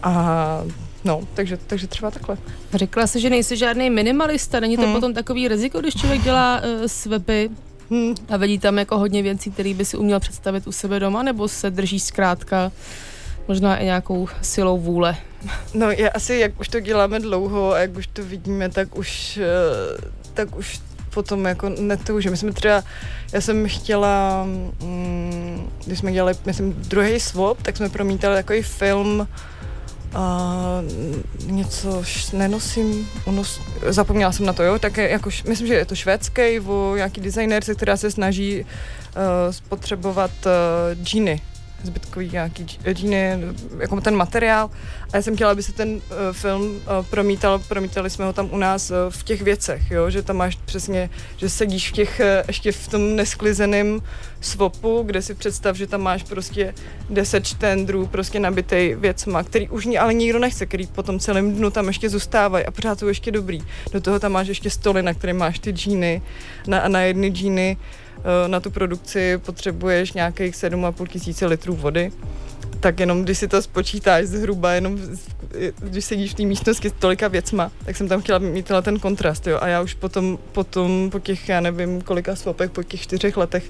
[0.03, 0.63] A
[1.05, 2.38] No, takže, takže třeba takhle.
[2.73, 4.93] Řekla jsi, že nejsi žádný minimalista, není to hmm.
[4.93, 7.49] potom takový riziko, když člověk dělá uh, swapy
[7.93, 8.15] Hmm.
[8.29, 11.47] A vidí tam jako hodně věcí, které by si uměl představit u sebe doma, nebo
[11.47, 12.71] se drží zkrátka
[13.47, 15.15] možná i nějakou silou vůle?
[15.73, 19.38] No je asi, jak už to děláme dlouho a jak už to vidíme, tak už,
[19.38, 20.82] eh, tak už
[21.13, 22.32] potom jako netoužím.
[22.32, 22.84] My jsme třeba,
[23.34, 29.27] já jsem chtěla, mm, když jsme dělali, myslím, druhý swap, tak jsme promítali takový film
[30.13, 30.84] a
[31.45, 35.95] něco nenosím, unos, zapomněla jsem na to, jo, tak je, jako, myslím, že je to
[35.95, 36.60] švédský,
[36.95, 38.67] nějaký designer, která se snaží uh,
[39.52, 41.41] spotřebovat uh, džíny
[41.83, 43.37] zbytkový nějaký džíny,
[43.79, 44.69] jako ten materiál.
[45.13, 48.49] A já jsem chtěla, aby se ten uh, film uh, promítal, promítali jsme ho tam
[48.51, 50.09] u nás uh, v těch věcech, jo?
[50.09, 54.01] že tam máš přesně, že sedíš v těch, uh, ještě v tom nesklizeném
[54.41, 56.73] svopu, kde si představ, že tam máš prostě
[57.09, 61.55] 10 štendrů prostě nabitej věcma, který už ní, ale nikdo nechce, který po tom celém
[61.55, 63.59] dnu tam ještě zůstávají a pořád jsou ještě dobrý.
[63.91, 66.21] Do toho tam máš ještě stoly, na které máš ty džíny,
[66.67, 67.77] na, na jedny džíny
[68.47, 72.12] na tu produkci potřebuješ nějakých 7,5 tisíce litrů vody,
[72.79, 74.99] tak jenom když si to spočítáš zhruba, jenom
[75.79, 79.47] když sedíš v té místnosti s tolika věcma, tak jsem tam chtěla mít ten kontrast,
[79.47, 79.57] jo.
[79.62, 83.63] A já už potom, potom po těch, já nevím, kolika swapech, po těch čtyřech letech,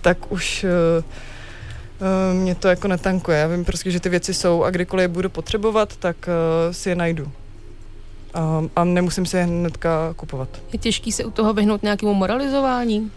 [0.00, 3.38] tak už uh, uh, mě to jako netankuje.
[3.38, 6.88] Já vím prostě, že ty věci jsou a kdykoliv je budu potřebovat, tak uh, si
[6.88, 7.24] je najdu.
[7.24, 10.48] Uh, a nemusím si je hnedka kupovat.
[10.72, 13.10] Je těžký se u toho vyhnout nějakému moralizování?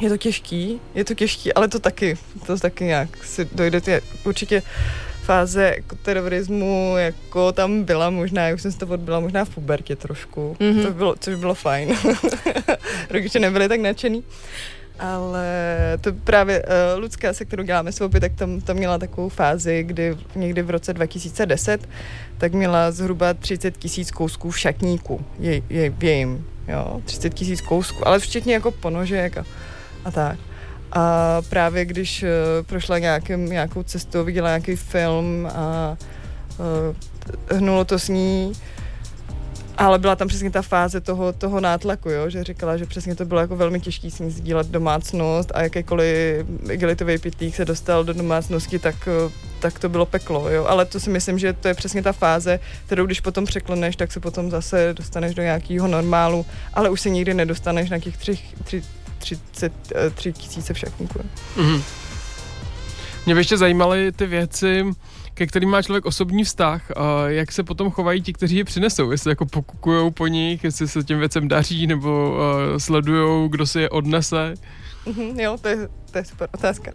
[0.00, 4.62] Je to těžký, je to těžký, ale to taky, to taky nějak si dojdete, určitě
[5.22, 9.96] fáze jako terorismu jako tam byla možná, jak jsem se to odbyla možná v pubertě
[9.96, 10.82] trošku, mm-hmm.
[10.82, 11.96] to by bylo, což by bylo fajn.
[13.10, 14.24] Rodiče nebyli tak nadšený.
[14.98, 15.48] Ale
[16.00, 20.16] to právě uh, Lucka, se kterou děláme svopy, tak tam, tam měla takovou fázi, kdy
[20.34, 21.88] někdy v roce 2010,
[22.38, 28.08] tak měla zhruba 30 tisíc kousků šatníku jej, jej, v jejím, jo, 30 tisíc kousků,
[28.08, 29.44] ale včetně jako ponožek a
[30.06, 30.38] a tak.
[30.92, 32.28] A právě když uh,
[32.66, 35.96] prošla nějakým, nějakou cestou, viděla nějaký film a
[36.58, 38.52] uh, hnulo to s ní,
[39.78, 42.30] ale byla tam přesně ta fáze toho, toho nátlaku, jo?
[42.30, 46.46] že říkala, že přesně to bylo jako velmi těžké s ní sdílet domácnost a jakýkoliv
[46.70, 50.50] igelitový pitlík se dostal do domácnosti, tak, eh, tak to bylo peklo.
[50.50, 50.64] Jo?
[50.64, 54.12] Ale to si myslím, že to je přesně ta fáze, kterou když potom překleneš, tak
[54.12, 58.38] se potom zase dostaneš do nějakého normálu, ale už se nikdy nedostaneš na těch tři,
[58.64, 58.82] tři,
[59.34, 61.18] 33 tisíce všakníků.
[61.56, 61.82] Mm-hmm.
[63.26, 64.84] Mě by ještě zajímaly ty věci,
[65.34, 69.10] ke kterým má člověk osobní vztah, a jak se potom chovají ti, kteří je přinesou,
[69.10, 73.80] jestli jako pokukují po nich, jestli se těm věcem daří, nebo uh, sledují, kdo si
[73.80, 74.54] je odnese.
[75.06, 76.92] Mm-hmm, jo, to je, to je super otázka.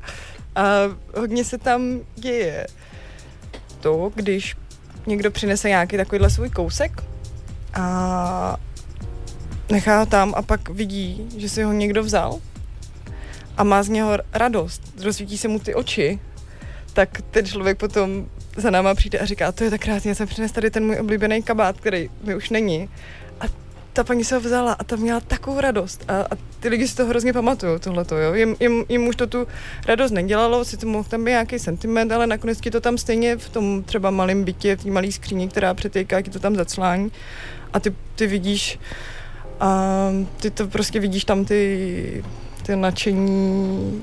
[0.56, 0.64] A
[1.18, 2.68] hodně se tam děje
[3.80, 4.56] to, když
[5.08, 7.04] někdo přinese nějaký takovýhle svůj kousek
[7.74, 8.58] a
[9.72, 12.40] nechá ho tam a pak vidí, že si ho někdo vzal
[13.58, 16.20] a má z něho radost, rozsvítí se mu ty oči,
[16.94, 18.26] tak ten člověk potom
[18.58, 21.00] za náma přijde a říká, to je tak krásně, já jsem přinesl tady ten můj
[21.00, 22.90] oblíbený kabát, který mi už není.
[23.40, 23.46] A
[23.94, 26.06] ta paní se ho vzala a ta měla takovou radost.
[26.08, 28.34] A, a ty lidi si to hrozně pamatují, tohleto, jo.
[28.34, 29.48] Jim, jim, jim, už to tu
[29.88, 33.50] radost nedělalo, to mohl tam být nějaký sentiment, ale nakonec ti to tam stejně v
[33.50, 37.12] tom třeba malém bytě, v té malé skříni, která přetéká, ti to tam zaclání.
[37.74, 38.80] A ty, ty vidíš,
[39.62, 40.10] a
[40.40, 42.24] ty to prostě vidíš tam ty,
[42.64, 44.02] ty nadšení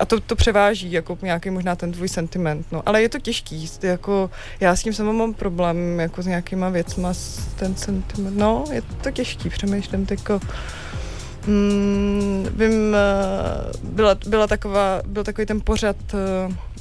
[0.00, 2.82] a to, to převáží jako nějaký možná ten tvůj sentiment, no.
[2.86, 4.30] Ale je to těžký, jako
[4.60, 7.12] já s tím sama mám problém jako s nějakýma věcma,
[7.56, 10.40] ten sentiment, no, je to těžký, přemýšlím jako
[11.46, 15.96] mm, vím, eh, byla, byla taková, byl takový ten pořad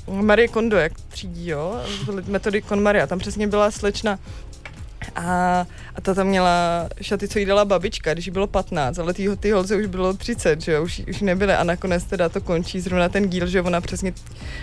[0.07, 1.81] uh, Marie Kondo, jak třídí, jo,
[2.27, 4.19] metody KonMari a tam přesně byla slečna,
[5.15, 9.13] a, a ta tam měla šaty, co jí dala babička, když jí bylo 15, ale
[9.13, 12.41] ty, ty holce už bylo 30, že jo, už, už nebyly a nakonec teda to
[12.41, 14.13] končí zrovna ten díl, že ona přesně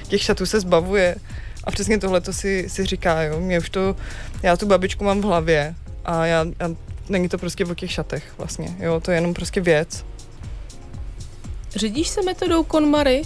[0.08, 1.16] těch šatů se zbavuje
[1.64, 3.96] a přesně tohle to si, si říká, jo, mě už to,
[4.42, 5.74] já tu babičku mám v hlavě
[6.04, 6.70] a já, já
[7.08, 10.04] není to prostě o těch šatech vlastně, jo, to je jenom prostě věc.
[11.76, 13.22] Řídíš se metodou KonMari?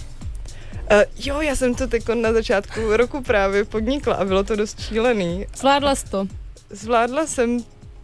[0.92, 4.80] Uh, jo, já jsem to teď na začátku roku právě podnikla a bylo to dost
[4.80, 5.46] šílený.
[5.56, 6.26] Zvládla jsi to?
[6.70, 7.58] Zvládla jsem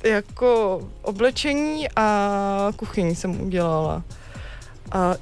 [0.04, 4.02] jako oblečení a kuchyň jsem udělala.
[4.92, 5.14] A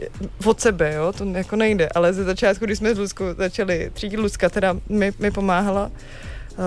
[0.45, 4.16] od sebe, jo, to jako nejde, ale ze začátku, když jsme s Luckou začali třídit,
[4.16, 6.64] Lucka teda mi, mi pomáhala uh,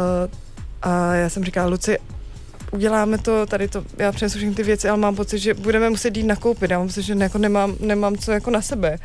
[0.81, 1.97] a já jsem říkala, Luci,
[2.71, 6.17] uděláme to, tady to, já přinesu všechny ty věci, ale mám pocit, že budeme muset
[6.17, 8.97] jít nakoupit, já mám pocit, že jako nemám, nemám co jako na sebe.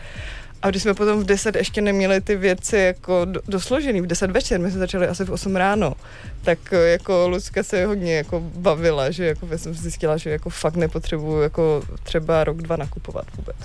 [0.63, 4.61] A když jsme potom v 10 ještě neměli ty věci jako dosložený, v 10 večer,
[4.61, 5.95] my jsme začali asi v 8 ráno,
[6.43, 10.77] tak eh, jako Lucka se hodně jako bavila, že jako jsem zjistila, že jako fakt
[10.77, 13.57] nepotřebuju jako třeba rok, dva nakupovat vůbec.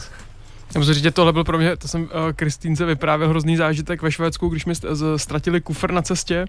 [0.76, 4.02] Já musím říct, že tohle byl pro mě, to jsem uh, Kristýnce vyprávěl hrozný zážitek
[4.02, 4.74] ve Švédsku, když mi
[5.18, 6.46] ztratili kufr na cestě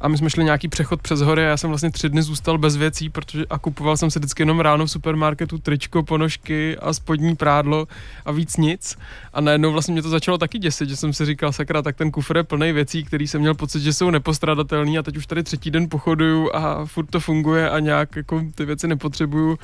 [0.00, 2.58] a my jsme šli nějaký přechod přes hory a já jsem vlastně tři dny zůstal
[2.58, 6.92] bez věcí, protože a kupoval jsem si vždycky jenom ráno v supermarketu tričko, ponožky a
[6.92, 7.88] spodní prádlo
[8.24, 8.98] a víc nic.
[9.32, 12.10] A najednou vlastně mě to začalo taky děsit, že jsem si říkal, sakra, tak ten
[12.10, 15.42] kufr je plný věcí, který jsem měl pocit, že jsou nepostradatelný a teď už tady
[15.42, 19.58] třetí den pochoduju a furt to funguje a nějak jako ty věci nepotřebuju,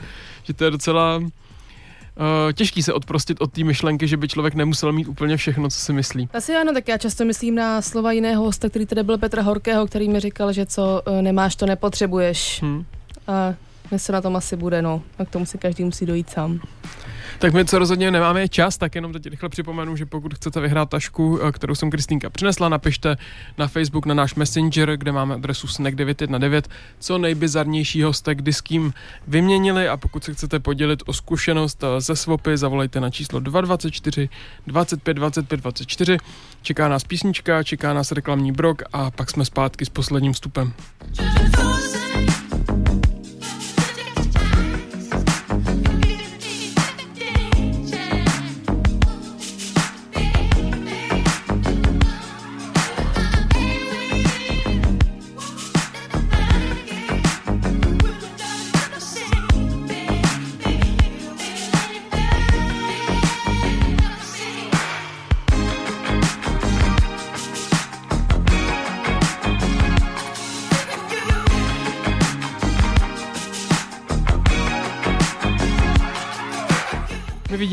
[0.45, 1.21] že to je docela
[2.17, 5.79] uh, těžký se odprostit od té myšlenky, že by člověk nemusel mít úplně všechno, co
[5.79, 6.29] si myslí.
[6.35, 9.87] Asi ano, tak já často myslím na slova jiného hosta, který tady byl Petra Horkého,
[9.87, 12.63] který mi říkal, že co uh, nemáš, to nepotřebuješ.
[12.63, 12.85] Hmm.
[13.27, 13.55] A
[13.89, 15.03] dnes se na tom asi bude, no.
[15.19, 16.61] A k tomu si každý musí dojít sám.
[17.39, 20.91] Tak my, co rozhodně nemáme čas, tak jenom teď rychle připomenu, že pokud chcete vyhrát
[20.91, 23.17] tašku, eh, kterou jsem Kristýnka přinesla, napište
[23.59, 26.63] na Facebook na náš Messenger, kde máme adresu snack919,
[26.99, 28.93] co nejbizarnější hostek, kdy s kým
[29.29, 34.29] vyměnili a pokud se chcete podělit o zkušenost eh, ze Swopy, zavolejte na číslo 224
[34.67, 36.19] 25 25 24.
[36.63, 40.73] Čeká nás písnička, čeká nás reklamní brok a pak jsme zpátky s posledním vstupem.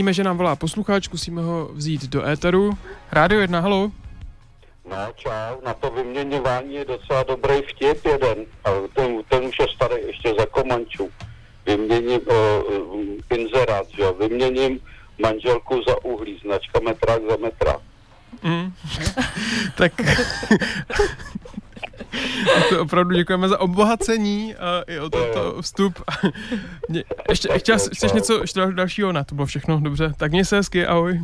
[0.02, 2.78] Vidíme, že nám volá posluchač, zkusíme ho vzít do éteru.
[3.12, 3.92] Rádio 1, halo.
[4.90, 9.68] No, čau, na to vyměňování je docela dobrý vtip jeden, ale ten, ten už je
[9.76, 11.10] starý ještě za Komančů.
[11.66, 14.80] Vyměním uh, inzerát, že jo, vyměním
[15.22, 17.78] manželku za uhlí, značka metrák za metra.
[18.44, 18.74] Mm.
[19.76, 19.94] tak
[22.70, 26.00] to opravdu děkujeme za obohacení a i o toto vstup.
[27.30, 29.12] ještě, ještě chceš něco ještě dalšího?
[29.12, 30.14] Ne, to bylo všechno, dobře.
[30.18, 31.22] Tak měj se hezky, ahoj.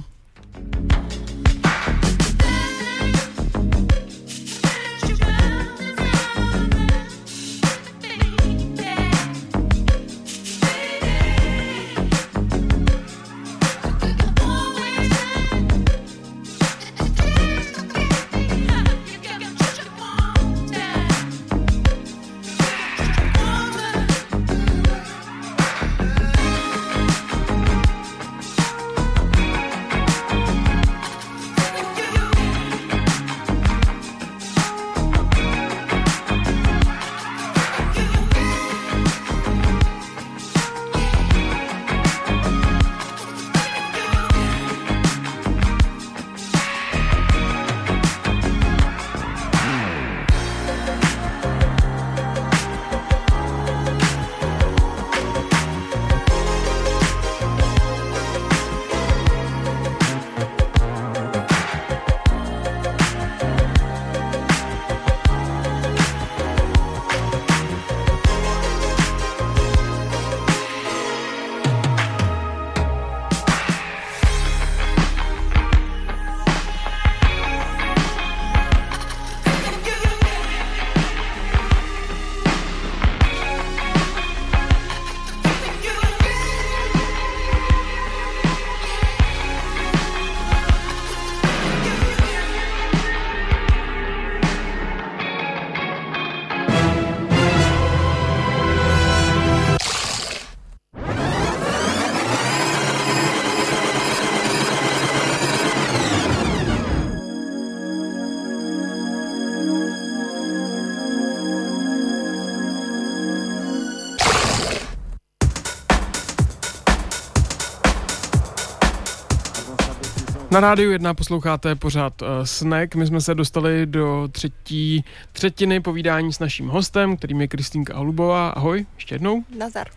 [120.58, 122.95] Na rádiu 1 posloucháte pořád uh, Snack.
[122.95, 128.49] My jsme se dostali do třetí třetiny povídání s naším hostem, kterým je Kristýnka Holubová.
[128.49, 129.43] Ahoj, ještě jednou.
[129.58, 129.88] Nazar.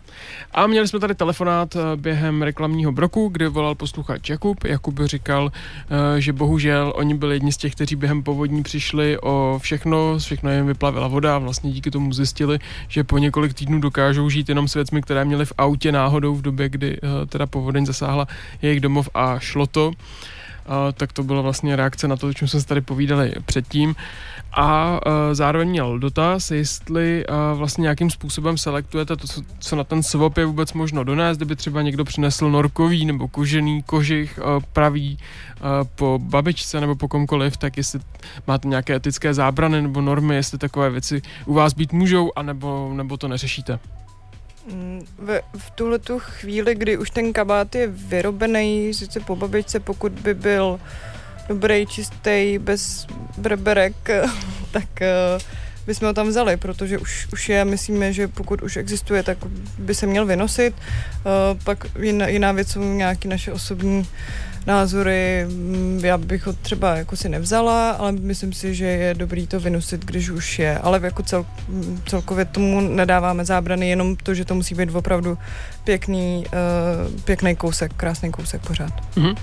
[0.52, 4.64] A měli jsme tady telefonát uh, během reklamního broku, kde volal posluchač Jakub.
[4.64, 5.50] Jakub říkal, uh,
[6.18, 10.66] že bohužel oni byli jedni z těch, kteří během povodní přišli o všechno, všechno jim
[10.66, 12.58] vyplavila voda a vlastně díky tomu zjistili,
[12.88, 16.42] že po několik týdnů dokážou žít jenom s věcmi, které měli v autě náhodou v
[16.42, 18.26] době, kdy uh, teda povodeň zasáhla
[18.62, 19.92] jejich domov a šlo to.
[20.92, 23.94] Tak to byla vlastně reakce na to, o čem jsme se tady povídali předtím.
[24.56, 25.00] A
[25.32, 29.26] zároveň měl dotaz, jestli vlastně nějakým způsobem selektujete to,
[29.58, 33.82] co na ten swap je vůbec možno donést, kdyby třeba někdo přinesl norkový nebo kožený
[33.82, 34.40] kožich
[34.72, 35.18] pravý
[35.94, 38.00] po babičce nebo po komkoliv, tak jestli
[38.46, 43.16] máte nějaké etické zábrany nebo normy, jestli takové věci u vás být můžou, anebo, nebo
[43.16, 43.78] to neřešíte.
[44.66, 49.80] Mm, v, v tuhle tu chvíli, kdy už ten kabát je vyrobený, sice po babičce,
[49.80, 50.80] pokud by byl
[51.48, 53.06] dobrý, čistý, bez
[53.38, 53.96] breberek,
[54.70, 55.42] tak uh,
[55.86, 59.38] bychom ho tam vzali, protože už, už je, myslíme, že pokud už existuje, tak
[59.78, 60.74] by se měl vynosit.
[60.74, 64.06] Uh, pak jiná, jiná věc jsou nějaké naše osobní uh,
[64.66, 65.46] názory.
[65.48, 69.60] Mm, já bych ho třeba jako si nevzala, ale myslím si, že je dobrý to
[69.60, 70.78] vynosit, když už je.
[70.78, 75.38] Ale jako cel, mm, celkově tomu nedáváme zábrany, jenom to, že to musí být opravdu
[75.84, 78.92] pěkný, uh, pěkný kousek, krásný kousek pořád.
[79.16, 79.36] Mm-hmm.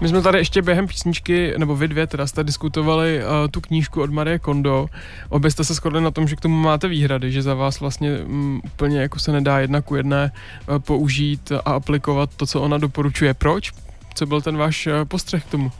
[0.00, 4.02] My jsme tady ještě během písničky, nebo vy dvě teda jste diskutovali uh, tu knížku
[4.02, 4.86] od Marie Kondo.
[5.28, 8.18] Obě jste se shodli na tom, že k tomu máte výhrady, že za vás vlastně
[8.18, 10.32] um, úplně jako se nedá jedna ku jedné
[10.68, 13.34] uh, použít a aplikovat to, co ona doporučuje.
[13.34, 13.72] Proč?
[14.16, 15.72] Co byl ten váš eh, postřeh k tomu?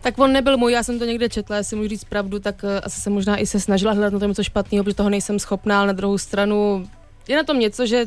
[0.00, 2.70] Tak on nebyl můj, já jsem to někde četla, jestli můžu říct pravdu, tak uh,
[2.82, 5.78] asi jsem možná i se snažila hledat na tom něco špatného, protože toho nejsem schopná,
[5.78, 6.88] ale na druhou stranu
[7.28, 8.06] je na tom něco, že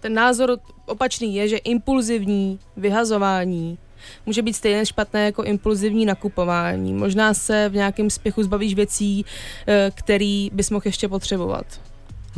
[0.00, 3.78] ten názor opačný je, že impulzivní vyhazování
[4.26, 6.94] může být stejně špatné jako impulzivní nakupování.
[6.94, 9.24] Možná se v nějakém spěchu zbavíš věcí,
[9.66, 11.66] eh, který bys mohl ještě potřebovat.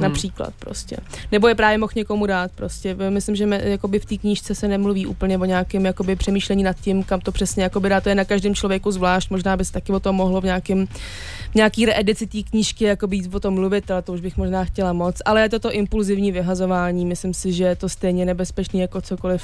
[0.01, 0.09] Hmm.
[0.09, 0.97] Například prostě.
[1.33, 2.97] Nebo je právě mohl někomu dát prostě.
[3.09, 6.77] Myslím, že me, jakoby v té knížce se nemluví úplně o nějakém jakoby přemýšlení nad
[6.81, 8.01] tím, kam to přesně jakoby dá.
[8.01, 9.31] To je na každém člověku zvlášť.
[9.31, 10.87] Možná by se taky o tom mohlo v nějakém
[11.55, 14.93] nějaký reedici té knížky jako být o tom mluvit, ale to už bych možná chtěla
[14.93, 15.17] moc.
[15.25, 17.07] Ale je to to impulzivní vyhazování.
[17.07, 19.43] Myslím si, že je to stejně nebezpečné jako cokoliv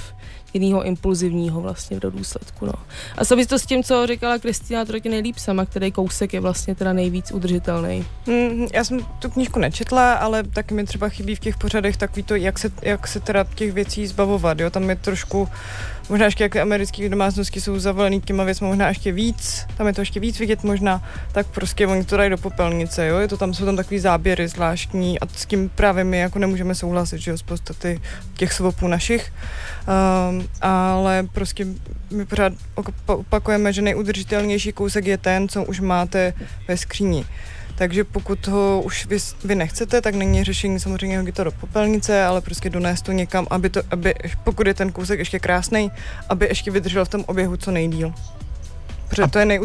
[0.54, 2.66] jiného impulzivního vlastně do důsledku.
[2.66, 2.72] No.
[3.18, 6.74] A souvisí to s tím, co říkala Kristýna taky nejlíp sama, který kousek je vlastně
[6.74, 8.04] teda nejvíc udržitelný.
[8.26, 12.22] Mm, já jsem tu knížku nečetla, ale taky mi třeba chybí v těch pořadech takový
[12.22, 14.60] to, jak se, jak se teda těch věcí zbavovat.
[14.60, 14.70] Jo?
[14.70, 15.48] Tam je trošku
[16.08, 20.00] možná ještě jak americké domácnosti jsou zavalený těma věcmi, možná ještě víc, tam je to
[20.00, 21.02] ještě víc vidět možná,
[21.32, 24.48] tak prostě oni to dají do popelnice, jo, je to tam, jsou tam takový záběry
[24.48, 28.00] zvláštní a s tím právě my jako nemůžeme souhlasit, že jo, z podstaty
[28.36, 29.32] těch svopů našich,
[30.30, 31.66] um, ale prostě
[32.10, 32.52] my pořád
[33.06, 36.32] opakujeme, že nejudržitelnější kousek je ten, co už máte
[36.68, 37.24] ve skříni.
[37.78, 42.24] Takže pokud ho už vy, vy nechcete, tak není řešení samozřejmě hodit to do popelnice,
[42.24, 44.14] ale prostě donést to někam, aby, to, aby
[44.44, 45.90] pokud je ten kousek ještě krásný,
[46.28, 48.12] aby ještě vydržel v tom oběhu co nejdíl.
[49.08, 49.60] Protože to je,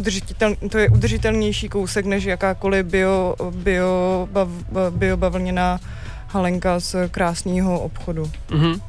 [0.70, 4.47] to je udržitelnější kousek než jakákoliv bio, bio, bav,
[4.89, 5.80] biobavlněná
[6.28, 8.32] halenka z krásného obchodu.
[8.49, 8.82] Mm-hmm.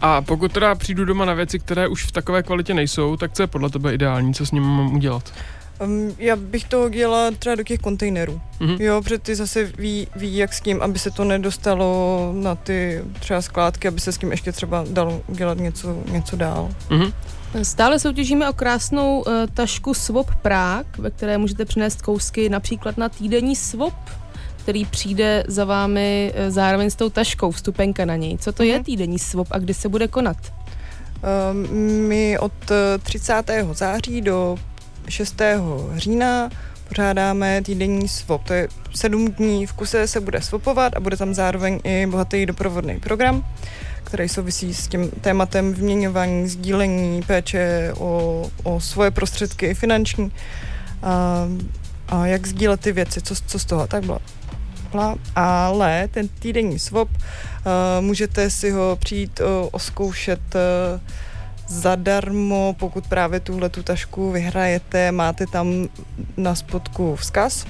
[0.00, 3.42] A pokud teda přijdu doma na věci, které už v takové kvalitě nejsou, tak co
[3.42, 5.32] je podle tebe ideální, co s nimi mám udělat?
[5.84, 8.40] Um, já bych to hodila třeba do těch kontejnerů.
[8.60, 8.80] Mm-hmm.
[8.80, 13.04] Jo, protože ty zase ví, ví, jak s tím, aby se to nedostalo na ty
[13.20, 16.70] třeba skládky, aby se s tím ještě třeba dalo dělat něco, něco dál.
[16.88, 17.12] Mm-hmm.
[17.62, 23.08] Stále soutěžíme o krásnou uh, tašku Swap Prague, ve které můžete přinést kousky například na
[23.08, 23.94] týdenní swap,
[24.56, 28.38] který přijde za vámi uh, zároveň s tou taškou, vstupenka na něj.
[28.38, 28.66] Co to mm-hmm.
[28.66, 28.84] je mhm.
[28.84, 30.36] týdenní swap a kdy se bude konat?
[31.52, 31.68] Um,
[32.08, 32.52] my od
[33.02, 33.50] 30.
[33.50, 34.56] Eh, září do
[35.08, 35.40] 6.
[35.96, 36.50] října
[36.88, 38.44] pořádáme týdenní swap.
[38.44, 42.46] To je sedm dní v kuse se bude swapovat a bude tam zároveň i bohatý
[42.46, 43.46] doprovodný program,
[44.04, 50.32] který souvisí s tím tématem vyměňování, sdílení, péče o, o svoje prostředky finanční
[51.02, 51.46] a,
[52.08, 54.18] a jak sdílet ty věci, co, co z toho, tak bylo.
[55.34, 57.20] Ale ten týdenní swap, uh,
[58.00, 61.00] můžete si ho přijít uh, oskoušet uh,
[61.66, 65.88] zadarmo, pokud právě tuhle tu tašku vyhrajete, máte tam
[66.36, 67.66] na spodku vzkaz,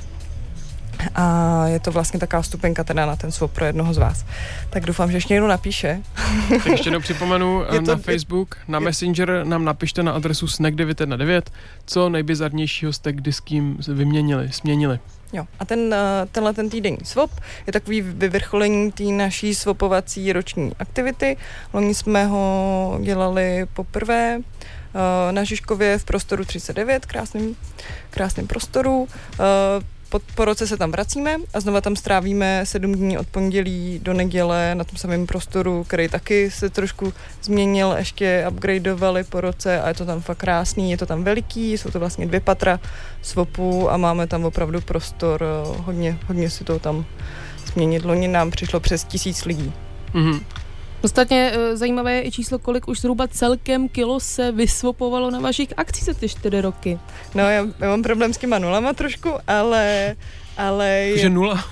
[1.15, 4.25] a je to vlastně taková stupenka teda na ten svop pro jednoho z vás.
[4.71, 6.03] Tak doufám, že ještě někdo napíše.
[6.49, 10.47] Tak ještě jednou připomenu je to, na Facebook, na je, Messenger nám napište na adresu
[10.47, 11.43] snack919,
[11.87, 14.99] co nejbizarnějšího jste kdy s kým vyměnili, směnili.
[15.37, 15.47] Jo.
[15.59, 17.31] A ten, eh, tenhle ten týdenní swap
[17.67, 21.37] je takový vyvrcholení té naší swapovací roční aktivity.
[21.73, 27.57] Loni jsme ho dělali poprvé eh, na Žižkově v prostoru 39, krásným,
[28.11, 29.09] krásným prostoru.
[30.07, 34.01] Eh, po, po roce se tam vracíme a znova tam strávíme sedm dní od pondělí
[34.03, 39.81] do neděle na tom samém prostoru, který taky se trošku změnil, ještě upgradeovali po roce
[39.81, 42.81] a je to tam fakt krásný, je to tam veliký, jsou to vlastně dvě patra
[43.23, 45.45] svopu a máme tam opravdu prostor,
[45.85, 47.05] hodně, hodně si to tam
[47.67, 48.05] změnit.
[48.05, 49.73] Loni nám přišlo přes tisíc lidí.
[50.15, 50.41] Mm-hmm.
[51.03, 55.69] Ostatně e, zajímavé je i číslo, kolik už zhruba celkem kilo se vysvopovalo na vašich
[55.77, 56.99] akcích za ty čtyři roky.
[57.35, 60.17] No, já, já mám problém s těma nulama trošku, ale...
[60.57, 61.19] ale je...
[61.19, 61.65] Že nula?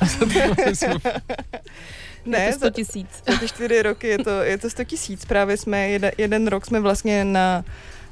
[2.27, 3.09] ne, je to 100 tisíc.
[3.27, 5.25] Za, za ty čtyři roky je to, je to 100 tisíc.
[5.25, 7.65] Právě jsme, jeden, jeden rok jsme vlastně na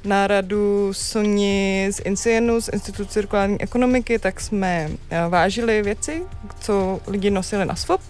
[0.05, 6.23] náradu Soni z INCIENu, z Institutu cirkulární ekonomiky, tak jsme eh, vážili věci,
[6.59, 8.01] co lidi nosili na swap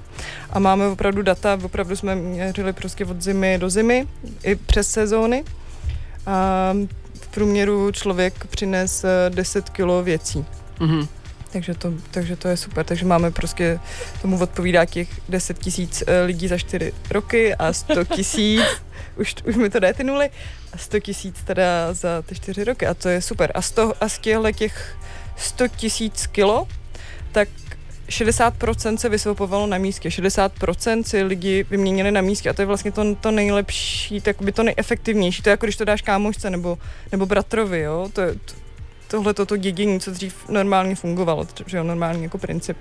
[0.49, 4.07] a máme opravdu data, opravdu jsme měřili prostě od zimy do zimy
[4.43, 5.43] i přes sezóny.
[6.25, 6.73] A
[7.21, 10.45] v průměru člověk přines 10 kilo věcí.
[10.79, 11.07] Mm-hmm.
[11.53, 12.85] Takže to, takže to je super.
[12.85, 13.79] Takže máme prostě,
[14.21, 18.61] tomu odpovídá těch 10 tisíc eh, lidí za 4 roky a 100 tisíc,
[19.15, 20.29] už, už mi to jde ty nuly,
[20.73, 23.51] a 100 tisíc teda za ty 4 roky a to je super.
[23.55, 24.97] A z, toho, a z těchto těch
[25.37, 26.67] 100 tisíc kilo,
[27.31, 27.49] tak
[28.09, 32.91] 60% se vysvopovalo na místě, 60% si lidi vyměnili na místě a to je vlastně
[32.91, 35.41] to, to nejlepší, tak by to nejefektivnější.
[35.41, 36.77] To je jako když to dáš kámošce nebo,
[37.11, 38.09] nebo bratrovi, jo?
[38.13, 38.53] To, to,
[39.07, 42.77] tohle toto dědění, co dřív normálně fungovalo, že jo, normální jako princip.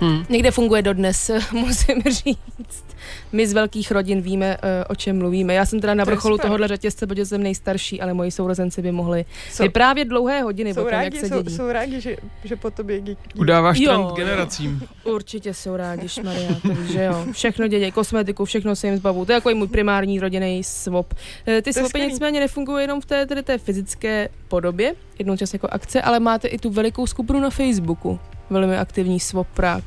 [0.00, 0.24] Hmm.
[0.28, 2.84] Někde funguje dodnes, musím říct.
[3.32, 5.54] My z velkých rodin víme, eh, o čem mluvíme.
[5.54, 8.92] Já jsem teda na vrcholu to tohohle řetězce, protože jsem nejstarší, ale moji sourozenci by
[8.92, 11.50] mohli jsou, vyprávět dlouhé hodiny jsou o tom, rádi, jak se dědí.
[11.50, 13.18] Jsou, jsou rádi, že, že po tobě dědí.
[13.36, 14.82] Udáváš jo, trend generacím.
[15.04, 17.26] Určitě jsou rádi, Maria, takže jo.
[17.32, 19.24] Všechno dědí, kosmetiku, všechno se jim zbavu.
[19.24, 21.14] To je jako můj primární rodinný swap.
[21.46, 25.68] Eh, ty swapy nicméně nefungují jenom v té, tedy té fyzické podobě, jednou čas jako
[25.70, 28.20] akce, ale máte i tu velikou skupinu na Facebooku
[28.50, 29.84] velmi aktivní Svoprák.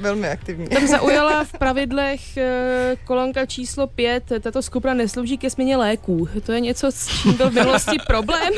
[0.00, 0.68] Velmi aktivní.
[0.68, 4.32] Tam zaujala v pravidlech eh, kolonka číslo 5.
[4.40, 6.28] Tato skupina neslouží ke směně léků.
[6.46, 8.52] To je něco, s čím byl v minulosti problém.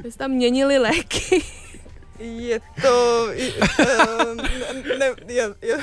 [0.10, 1.42] Jste tam měnili léky.
[2.18, 3.26] Je to...
[3.78, 4.36] Uh,
[4.98, 5.76] ne, je, je,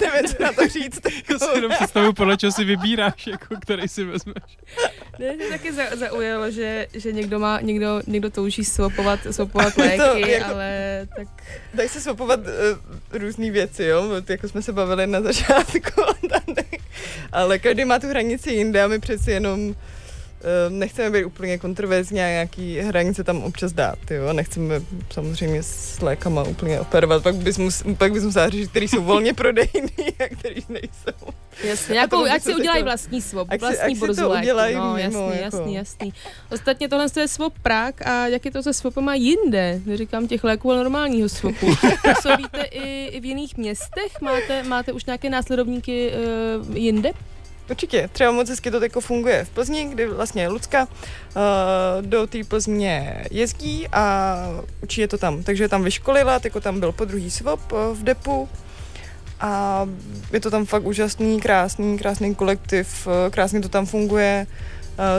[0.00, 1.00] nevím, co na to říct.
[1.30, 4.58] Já si jenom představu, podle čeho si vybíráš, jako, který si vezmeš.
[5.18, 9.98] Ne, to taky za, zaujalo, že, že někdo má, někdo, někdo touží swapovat, swapovat léky,
[9.98, 11.28] to, jako, ale tak...
[11.74, 16.02] Dají se swapovat uh, různé věci, jo, jako jsme se bavili na začátku,
[17.32, 19.76] ale každý má tu hranici jinde a my přeci jenom Ehm,
[20.68, 26.42] nechceme být úplně kontroverzní a nějaký hranice tam občas dát, jo, nechceme samozřejmě s lékama
[26.42, 30.62] úplně operovat, pak bys, mus, pak bys musela řešit, který jsou volně prodejný a který
[30.68, 31.32] nejsou.
[31.64, 34.48] Jasně, nějakou, ať si udělají vlastní svop, vlastní borzu léku.
[34.74, 35.68] No, mimo, jasný, jako.
[35.68, 36.12] jasný.
[36.52, 39.80] Ostatně tohle je svop Prák a jak je to se swapama jinde?
[39.86, 41.66] Neříkám těch léků, ale normálního swopu.
[42.14, 44.20] Působíte i, i v jiných městech?
[44.20, 46.12] Máte, máte už nějaké následovníky
[46.68, 47.10] uh, jinde?
[47.70, 51.42] Určitě, třeba moc hezky to jako funguje v Plzni, kdy vlastně Lucka uh,
[52.00, 54.36] do té Plzně jezdí a
[54.82, 55.42] učí je to tam.
[55.42, 58.48] Takže tam vyškolila, jako tam byl po druhý svop uh, v depu
[59.40, 59.88] a
[60.32, 64.46] je to tam fakt úžasný, krásný, krásný kolektiv, uh, krásně to tam funguje.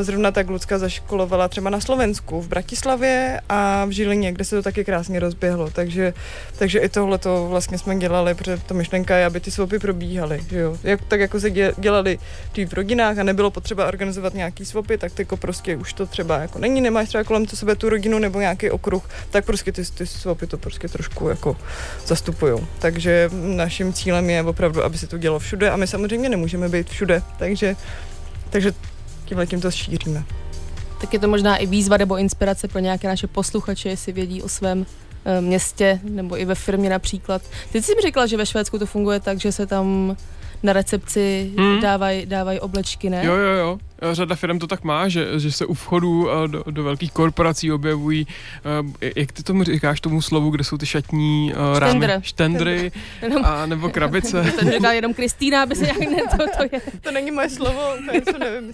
[0.02, 4.62] Zrovna tak Lucka zaškolovala třeba na Slovensku, v Bratislavě a v Žilině, kde se to
[4.62, 5.70] taky krásně rozběhlo.
[5.70, 6.14] Takže,
[6.58, 10.44] takže i tohle to vlastně jsme dělali, protože ta myšlenka je, aby ty svopy probíhaly.
[10.50, 10.78] Že jo?
[10.84, 12.20] Jak, tak jako se dělali
[12.66, 16.60] v rodinách a nebylo potřeba organizovat nějaký svopy, tak jako prostě už to třeba jako
[16.60, 20.08] není, nemáš třeba kolem to sebe tu rodinu nebo nějaký okruh, tak prostě ty, ty
[20.08, 21.58] svopy to prostě trošku jako
[22.06, 22.68] zastupují.
[22.80, 26.90] Takže naším cílem je opravdu, aby se to dělo všude a my samozřejmě nemůžeme být
[26.90, 27.76] všude, takže
[28.50, 28.72] takže
[29.46, 30.24] tím to šíříme.
[31.02, 34.50] Tak je to možná i výzva nebo inspirace pro nějaké naše posluchače, jestli vědí o
[34.50, 34.86] svém
[35.26, 37.42] e, městě nebo i ve firmě například.
[37.72, 40.16] Ty jsi mi řekla, že ve Švédsku to funguje tak, že se tam
[40.64, 41.80] na recepci hmm.
[41.82, 43.26] dávají dávaj oblečky, ne?
[43.26, 43.78] Jo, jo, jo.
[44.12, 47.72] Řada firm to tak má, že, že se u vchodu eh, do, do velkých korporací
[47.72, 48.28] objevují,
[48.82, 52.08] uh, jak ty tomu říkáš tomu slovu, kde jsou ty šatní uh, rámy?
[52.22, 52.92] Štendry.
[53.44, 54.54] a nebo krabice.
[54.60, 56.82] to říká jenom Kristýna, aby se nějak ne, to, to je.
[57.02, 57.82] To není moje slovo,
[58.32, 58.74] to nevím.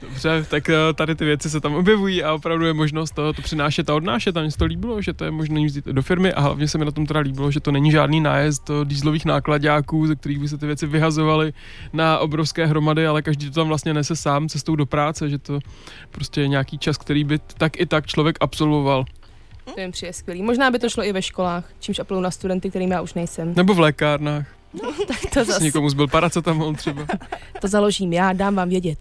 [0.00, 3.90] Dobře, tak tady ty věci se tam objevují a opravdu je možnost to, to přinášet
[3.90, 4.36] a odnášet.
[4.36, 6.78] A mně se to líbilo, že to je možné jít do firmy a hlavně se
[6.78, 10.48] mi na tom teda líbilo, že to není žádný nájezd dýzlových nákladáků, ze kterých by
[10.48, 11.52] se ty věci vyhazovaly
[11.92, 15.38] na obrovské hromady hromady, ale každý to tam vlastně nese sám cestou do práce, že
[15.38, 15.58] to
[16.10, 19.04] prostě je nějaký čas, který by tak i tak člověk absolvoval.
[19.74, 20.42] To jim přijde skvělý.
[20.42, 23.54] Možná by to šlo i ve školách, čímž apeluju na studenty, kterým já už nejsem.
[23.56, 24.46] Nebo v lékárnách.
[24.82, 25.64] No, tak to zase.
[25.64, 27.06] Někomu zbyl paracetamol třeba.
[27.60, 28.98] to založím já, dám vám vědět.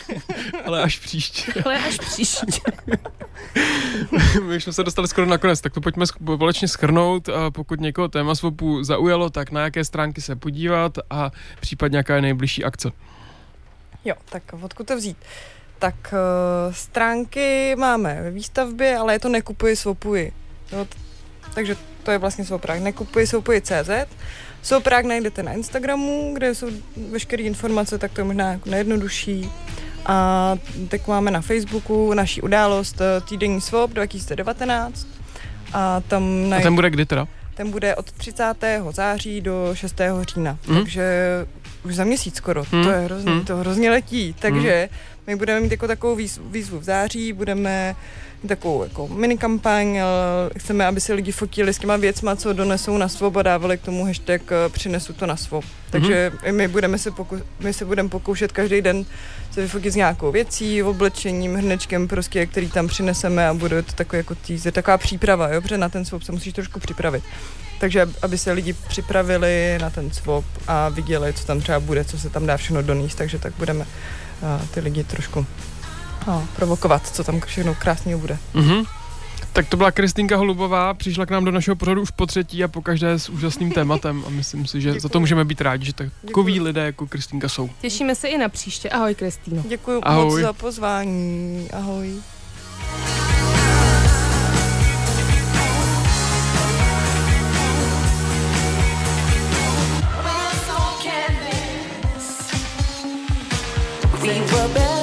[0.66, 1.62] Ale až příště.
[1.64, 2.46] Ale až příště.
[4.42, 7.28] My už jsme se dostali skoro na konec, tak to pojďme společně schrnout.
[7.28, 12.16] A pokud někoho téma svopu zaujalo, tak na jaké stránky se podívat a případně jaká
[12.16, 12.92] je nejbližší akce.
[14.06, 15.16] Jo, tak odkud to vzít?
[15.78, 20.32] Tak uh, stránky máme ve výstavbě, ale je to nekupuji, svopuji.
[20.72, 20.86] Jo,
[21.54, 22.80] takže to je vlastně Svoprák.
[22.80, 23.90] Nekupuji soupoji CZ.
[24.62, 26.66] Svoprák najdete na Instagramu, kde jsou
[27.10, 29.50] veškeré informace, tak to je možná jako nejjednodušší.
[30.06, 30.54] A
[30.88, 35.06] tak máme na Facebooku naší událost eh, Týdenní Swap 2019.
[35.72, 37.26] A tam A ten bude kdy teda?
[37.54, 38.44] ten bude od 30.
[38.90, 40.00] září do 6.
[40.34, 40.76] října, mm.
[40.76, 41.02] takže
[41.86, 42.84] už za měsíc skoro, mm.
[42.84, 43.44] to je hrozně, mm.
[43.44, 45.15] to hrozně letí, takže mm.
[45.26, 47.96] My budeme mít jako takovou výzvu, výzvu v září, budeme
[48.48, 49.98] takovou jako mini kampaň,
[50.56, 53.82] chceme, aby si lidi fotili s těma věcma, co donesou na svob a dávali k
[53.82, 55.64] tomu hashtag eh, přinesu to na svob.
[55.90, 56.56] Takže mm.
[56.56, 59.04] my budeme se, poku- my se budeme pokoušet každý den
[59.50, 64.18] se vyfotit s nějakou věcí, oblečením, hrnečkem, prostě, který tam přineseme a bude to takový
[64.18, 67.24] jako teaser, taková příprava, jo, protože na ten swap se musíš trošku připravit.
[67.80, 72.18] Takže aby se lidi připravili na ten swap a viděli, co tam třeba bude, co
[72.18, 73.86] se tam dá všechno doníst, takže tak budeme
[74.70, 75.46] ty lidi trošku
[76.26, 78.38] uh, provokovat, co tam všechno krásného bude.
[78.54, 78.86] Mm-hmm.
[79.52, 82.68] Tak to byla Kristýnka Holubová, přišla k nám do našeho pořadu už po třetí a
[82.68, 85.00] po každé s úžasným tématem a myslím si, že Děkuji.
[85.00, 87.70] za to můžeme být rádi, že takový lidé jako Kristýnka jsou.
[87.80, 88.90] Těšíme se i na příště.
[88.90, 89.62] Ahoj Kristýno.
[89.68, 91.68] Děkuji moc za pozvání.
[91.72, 92.12] Ahoj.
[104.26, 104.95] see, we're better.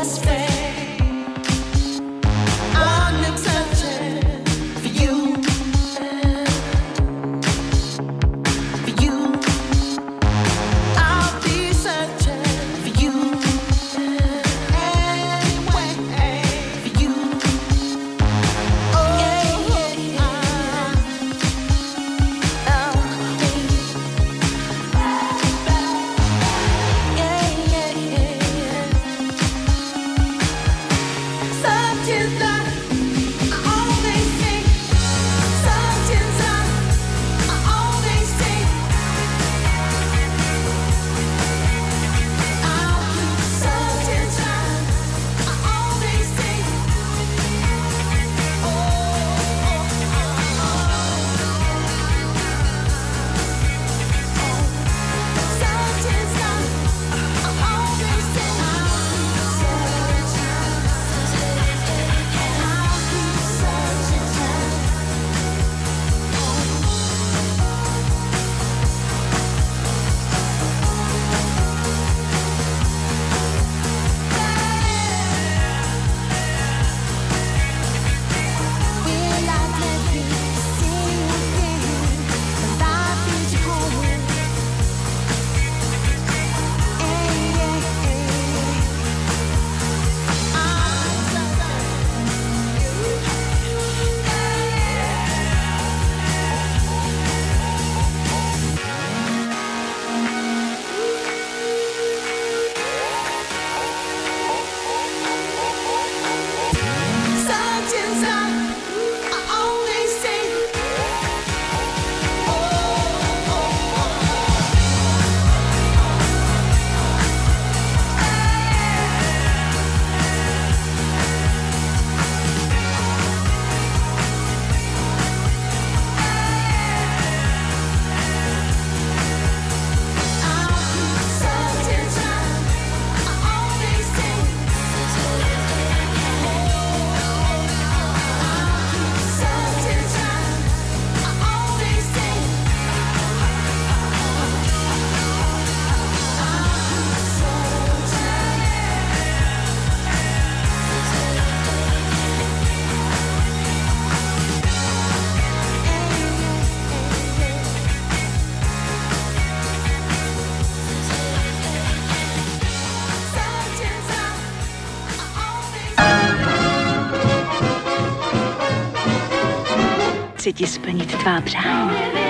[170.44, 172.23] Chci ti splnit tvá přání.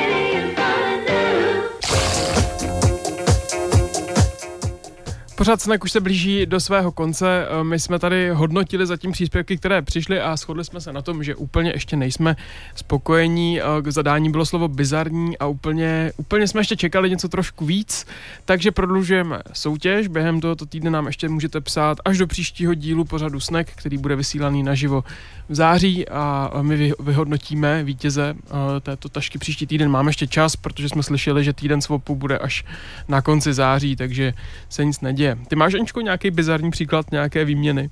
[5.43, 7.47] Pořád snack už se blíží do svého konce.
[7.49, 11.23] Eh, My jsme tady hodnotili zatím příspěvky, které přišly a shodli jsme se na tom,
[11.23, 12.35] že úplně ještě nejsme
[12.75, 13.61] spokojení.
[13.61, 18.05] Eh, K zadání bylo slovo bizarní a úplně, úplně jsme ještě čekali něco trošku víc,
[18.45, 20.07] takže prodlužujeme soutěž.
[20.07, 24.15] Během tohoto týdne nám ještě můžete psát až do příštího dílu pořadu Snack, který bude
[24.15, 25.03] vysílaný naživo
[25.49, 29.91] v září a my vy- vyhodnotíme vítěze eh, této tašky příští týden.
[29.91, 32.65] Máme ještě čas, protože jsme slyšeli, že týden svopu bude až
[33.07, 34.33] na konci září, takže
[34.69, 35.32] se nic neděje.
[35.47, 37.89] Ty máš, Aničko, nějaký bizarní příklad nějaké výměny?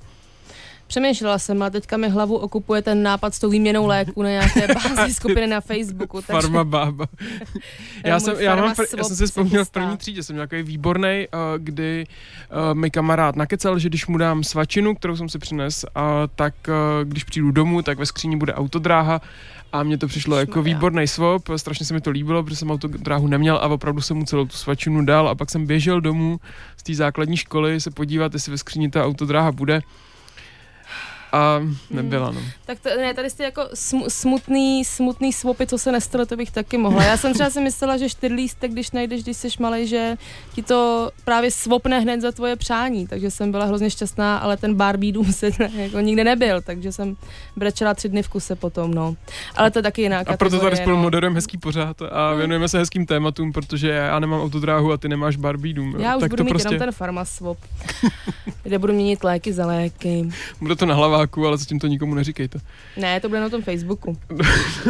[0.92, 4.66] Přemýšlela jsem, a teďka mi hlavu okupuje ten nápad s tou výměnou léku na nějaké
[4.96, 6.22] bázi skupiny na Facebooku.
[6.26, 6.42] Takže...
[6.42, 7.06] Farma bába.
[8.04, 11.40] já, jsem, já, mám, já jsem si vzpomněl v první třídě, jsem nějaký výborný, uh,
[11.58, 12.06] kdy
[12.50, 16.02] uh, mi kamarád nakecal, že když mu dám svačinu, kterou jsem si přines, uh,
[16.36, 16.74] tak uh,
[17.08, 19.20] když přijdu domů, tak ve skříni bude autodráha
[19.72, 23.26] a mně to přišlo jako výborný swap, strašně se mi to líbilo, protože jsem autodráhu
[23.26, 26.40] neměl a opravdu jsem mu celou tu svačinu dal a pak jsem běžel domů
[26.76, 29.82] z té základní školy se podívat, jestli ve skříni ta autodráha bude
[31.32, 31.60] a
[31.90, 32.40] nebyla, no.
[32.66, 36.50] Tak to, ne, tady jste jako sm, smutný, smutný swapy, co se nestalo, to bych
[36.50, 37.04] taky mohla.
[37.04, 40.16] Já jsem třeba si myslela, že čtyřlístek, když najdeš, když jsi malý, že
[40.54, 44.74] ti to právě swapne hned za tvoje přání, takže jsem byla hrozně šťastná, ale ten
[44.74, 47.16] Barbie dům se jako nikdy nebyl, takže jsem
[47.56, 49.14] brečela tři dny v kuse potom, no.
[49.56, 51.02] Ale to je taky jiná A proto tady spolu no.
[51.02, 52.38] moderujeme hezký pořád a hmm.
[52.38, 55.94] věnujeme se hezkým tématům, protože já nemám autodráhu a ty nemáš Barbie dům.
[55.98, 56.68] Já už tak budu to mít prostě...
[56.68, 57.58] jenom ten farmaswap,
[58.62, 60.28] kde budu měnit léky za léky.
[60.60, 62.58] Bude to na hlaváku, ale zatím to nikomu neříkejte.
[62.96, 64.16] Ne, to bude na tom Facebooku.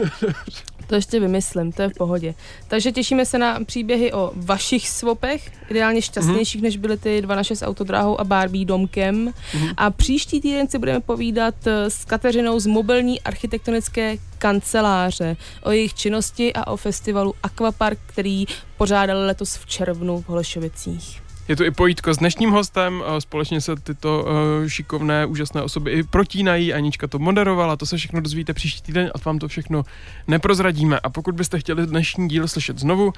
[0.87, 2.35] to ještě vymyslím, to je v pohodě.
[2.69, 6.65] Takže těšíme se na příběhy o vašich swapech, ideálně šťastnějších, mm-hmm.
[6.65, 9.29] než byly ty dva naše s autodráhou a Barbie domkem.
[9.29, 9.75] Mm-hmm.
[9.77, 15.95] A příští týden si budeme povídat eh, s Kateřinou z mobilní architektonické kanceláře, o jejich
[15.95, 18.45] činnosti a o festivalu Aquapark, který
[18.77, 21.22] pořádali letos v červnu v Holešovicích.
[21.53, 26.03] Je to i pojítko s dnešním hostem, společně se tyto uh, šikovné, úžasné osoby i
[26.03, 29.85] protínají, Anička to moderovala, to se všechno dozvíte příští týden a vám to všechno
[30.29, 31.01] neprozradíme.
[31.01, 33.13] A pokud byste chtěli dnešní díl slyšet znovu,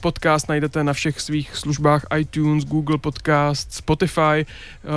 [0.00, 4.46] podcast najdete na všech svých službách iTunes, Google Podcast, Spotify.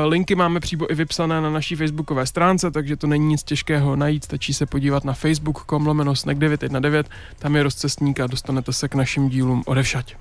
[0.06, 4.24] Linky máme přímo i vypsané na naší facebookové stránce, takže to není nic těžkého najít,
[4.24, 7.10] stačí se podívat na facebook.com lomeno 919,
[7.40, 10.16] tam je rozcestník a dostanete se k našim dílům odevšať.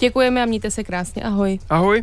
[0.00, 1.22] Děkujeme a mějte se krásně.
[1.22, 1.58] Ahoj.
[1.70, 2.02] Ahoj.